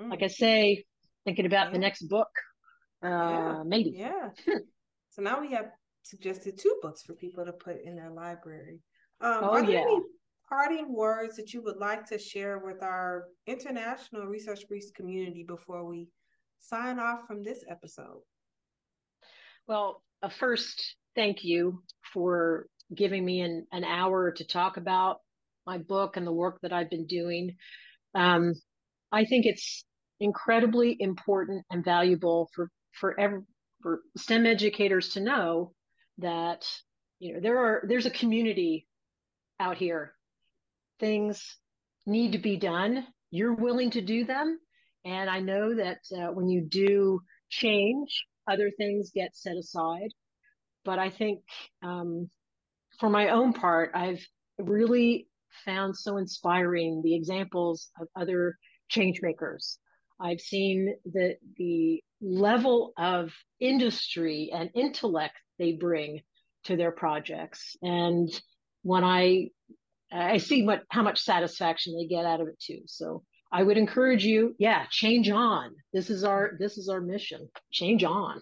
mm. 0.00 0.10
like 0.10 0.22
I 0.22 0.28
say, 0.28 0.84
thinking 1.24 1.46
about 1.46 1.66
yeah. 1.66 1.72
the 1.72 1.78
next 1.78 2.02
book, 2.02 2.30
uh, 3.04 3.08
yeah. 3.08 3.62
maybe. 3.66 3.94
Yeah. 3.96 4.30
so 5.10 5.22
now 5.22 5.40
we 5.40 5.52
have 5.52 5.66
suggested 6.02 6.58
two 6.58 6.76
books 6.82 7.02
for 7.02 7.14
people 7.14 7.44
to 7.44 7.52
put 7.52 7.82
in 7.84 7.96
their 7.96 8.10
library. 8.10 8.80
Um, 9.20 9.38
oh, 9.42 9.50
are 9.50 9.62
there 9.62 9.76
yeah. 9.76 9.80
any 9.80 10.00
parting 10.48 10.94
words 10.94 11.36
that 11.36 11.52
you 11.52 11.62
would 11.62 11.78
like 11.78 12.06
to 12.06 12.18
share 12.18 12.58
with 12.58 12.82
our 12.82 13.24
international 13.46 14.26
Research 14.26 14.68
Briefs 14.68 14.90
community 14.92 15.42
before 15.42 15.84
we 15.84 16.08
sign 16.60 16.98
off 17.00 17.26
from 17.26 17.42
this 17.42 17.64
episode? 17.68 18.20
Well, 19.66 20.02
uh, 20.22 20.28
first, 20.28 20.96
thank 21.16 21.42
you 21.42 21.82
for 22.12 22.66
giving 22.94 23.24
me 23.24 23.40
an, 23.40 23.66
an 23.72 23.82
hour 23.82 24.30
to 24.30 24.46
talk 24.46 24.76
about 24.76 25.18
my 25.66 25.78
book 25.78 26.16
and 26.16 26.26
the 26.26 26.32
work 26.32 26.60
that 26.62 26.72
I've 26.72 26.90
been 26.90 27.06
doing. 27.06 27.56
Um, 28.14 28.54
I 29.10 29.24
think 29.24 29.46
it's 29.46 29.84
incredibly 30.20 30.96
important 31.00 31.64
and 31.70 31.84
valuable 31.84 32.48
for 32.54 32.70
for 32.92 33.18
every, 33.18 33.40
for 33.82 34.00
STEM 34.16 34.46
educators 34.46 35.10
to 35.10 35.20
know 35.20 35.72
that 36.18 36.64
you 37.18 37.34
know 37.34 37.40
there 37.40 37.58
are 37.58 37.84
there's 37.88 38.06
a 38.06 38.10
community 38.10 38.86
out 39.58 39.76
here. 39.76 40.14
Things 41.00 41.58
need 42.06 42.32
to 42.32 42.38
be 42.38 42.56
done. 42.56 43.06
You're 43.30 43.54
willing 43.54 43.90
to 43.90 44.00
do 44.00 44.24
them, 44.24 44.58
and 45.04 45.28
I 45.28 45.40
know 45.40 45.74
that 45.74 45.98
uh, 46.16 46.32
when 46.32 46.48
you 46.48 46.62
do 46.62 47.20
change, 47.50 48.24
other 48.48 48.70
things 48.78 49.10
get 49.14 49.36
set 49.36 49.56
aside 49.56 50.10
but 50.86 50.98
I 51.00 51.10
think 51.10 51.40
um, 51.82 52.30
for 52.98 53.10
my 53.10 53.30
own 53.30 53.52
part, 53.52 53.90
I've 53.94 54.24
really 54.56 55.26
found 55.64 55.96
so 55.96 56.16
inspiring 56.16 57.02
the 57.02 57.14
examples 57.14 57.90
of 58.00 58.06
other 58.16 58.56
change 58.88 59.20
makers. 59.20 59.78
I've 60.18 60.40
seen 60.40 60.94
the 61.04 61.36
the 61.58 62.02
level 62.22 62.94
of 62.96 63.32
industry 63.60 64.50
and 64.54 64.70
intellect 64.74 65.34
they 65.58 65.72
bring 65.72 66.22
to 66.64 66.76
their 66.76 66.92
projects, 66.92 67.76
and 67.82 68.30
when 68.82 69.04
I 69.04 69.50
I 70.10 70.38
see 70.38 70.62
what 70.62 70.84
how 70.88 71.02
much 71.02 71.20
satisfaction 71.20 71.96
they 71.98 72.06
get 72.06 72.24
out 72.24 72.40
of 72.40 72.48
it 72.48 72.58
too. 72.60 72.82
So 72.86 73.24
I 73.52 73.62
would 73.62 73.76
encourage 73.76 74.24
you, 74.24 74.54
yeah, 74.58 74.86
change 74.90 75.28
on. 75.28 75.74
This 75.92 76.08
is 76.08 76.24
our 76.24 76.52
this 76.58 76.78
is 76.78 76.88
our 76.88 77.00
mission. 77.00 77.48
Change 77.72 78.04
on 78.04 78.40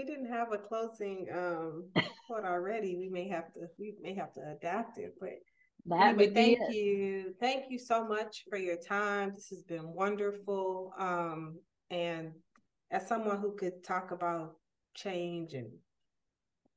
we 0.00 0.06
didn't 0.06 0.30
have 0.30 0.52
a 0.52 0.58
closing 0.58 1.26
um 1.34 1.84
quote 2.26 2.44
already, 2.44 2.96
we 2.96 3.08
may 3.08 3.28
have 3.28 3.52
to 3.54 3.60
we 3.78 3.94
may 4.02 4.14
have 4.14 4.32
to 4.34 4.40
adapt 4.56 4.98
it. 4.98 5.14
But 5.20 5.30
that 5.86 6.14
anyway, 6.14 6.32
thank 6.32 6.58
it. 6.60 6.74
you. 6.74 7.34
Thank 7.40 7.70
you 7.70 7.78
so 7.78 8.06
much 8.06 8.44
for 8.48 8.58
your 8.58 8.76
time. 8.76 9.32
This 9.34 9.48
has 9.48 9.62
been 9.62 9.92
wonderful. 9.92 10.92
Um 10.98 11.58
and 11.90 12.32
as 12.90 13.06
someone 13.06 13.40
who 13.40 13.54
could 13.56 13.84
talk 13.84 14.10
about 14.10 14.56
change 14.94 15.54
and 15.54 15.70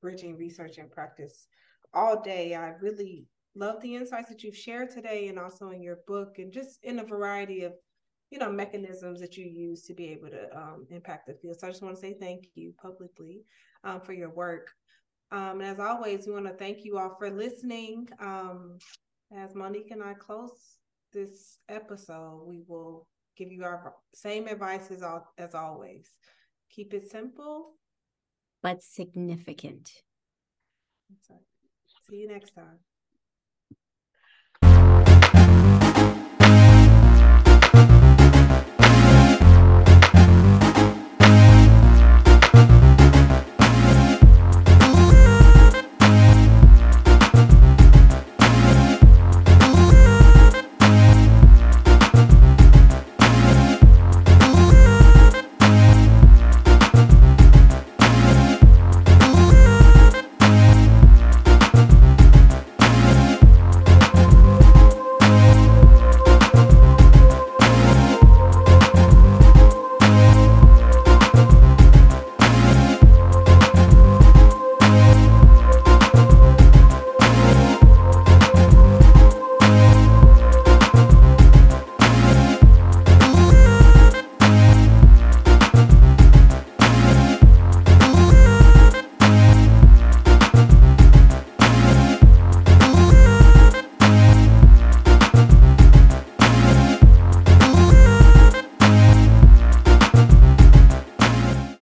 bridging 0.01 0.38
research 0.38 0.78
and 0.78 0.91
practice 0.91 1.47
all 1.93 2.21
day, 2.21 2.55
I 2.55 2.74
really 2.82 3.26
love 3.55 3.82
the 3.82 3.95
insights 3.95 4.30
that 4.30 4.43
you've 4.43 4.57
shared 4.57 4.89
today 4.89 5.28
and 5.28 5.39
also 5.39 5.69
in 5.69 5.82
your 5.82 5.99
book 6.07 6.39
and 6.39 6.51
just 6.51 6.80
in 6.84 6.99
a 6.99 7.03
variety 7.03 7.63
of 7.63 7.74
you 8.34 8.39
know 8.39 8.51
mechanisms 8.51 9.21
that 9.21 9.38
you 9.38 9.45
use 9.45 9.84
to 9.84 9.93
be 9.93 10.07
able 10.07 10.27
to 10.27 10.57
um, 10.57 10.88
impact 10.89 11.27
the 11.27 11.36
field. 11.36 11.59
So 11.59 11.67
i 11.67 11.69
just 11.69 11.84
want 11.84 11.95
to 11.95 12.01
say 12.01 12.15
thank 12.19 12.47
you 12.55 12.73
publicly 12.81 13.43
um, 13.84 14.01
for 14.01 14.13
your 14.13 14.31
work. 14.31 14.71
Um, 15.31 15.61
and 15.61 15.63
as 15.63 15.79
always 15.79 16.25
we 16.25 16.34
want 16.34 16.47
to 16.47 16.53
thank 16.53 16.84
you 16.84 16.97
all 16.97 17.15
for 17.19 17.29
listening. 17.29 18.09
Um, 18.19 18.79
as 19.36 19.55
monique 19.55 19.91
and 19.91 20.03
i 20.03 20.13
close 20.13 20.77
this 21.11 21.57
episode 21.69 22.43
we 22.47 22.61
will 22.67 23.07
give 23.38 23.51
you 23.51 23.63
our 23.63 23.93
same 24.13 24.47
advice 24.47 24.89
as, 24.91 25.03
as 25.38 25.53
always. 25.53 26.09
Keep 26.71 26.93
it 26.95 27.09
simple. 27.09 27.73
But 28.63 28.81
significant. 28.81 29.91
See 32.09 32.15
you 32.15 32.27
next 32.27 32.55
time 32.55 32.79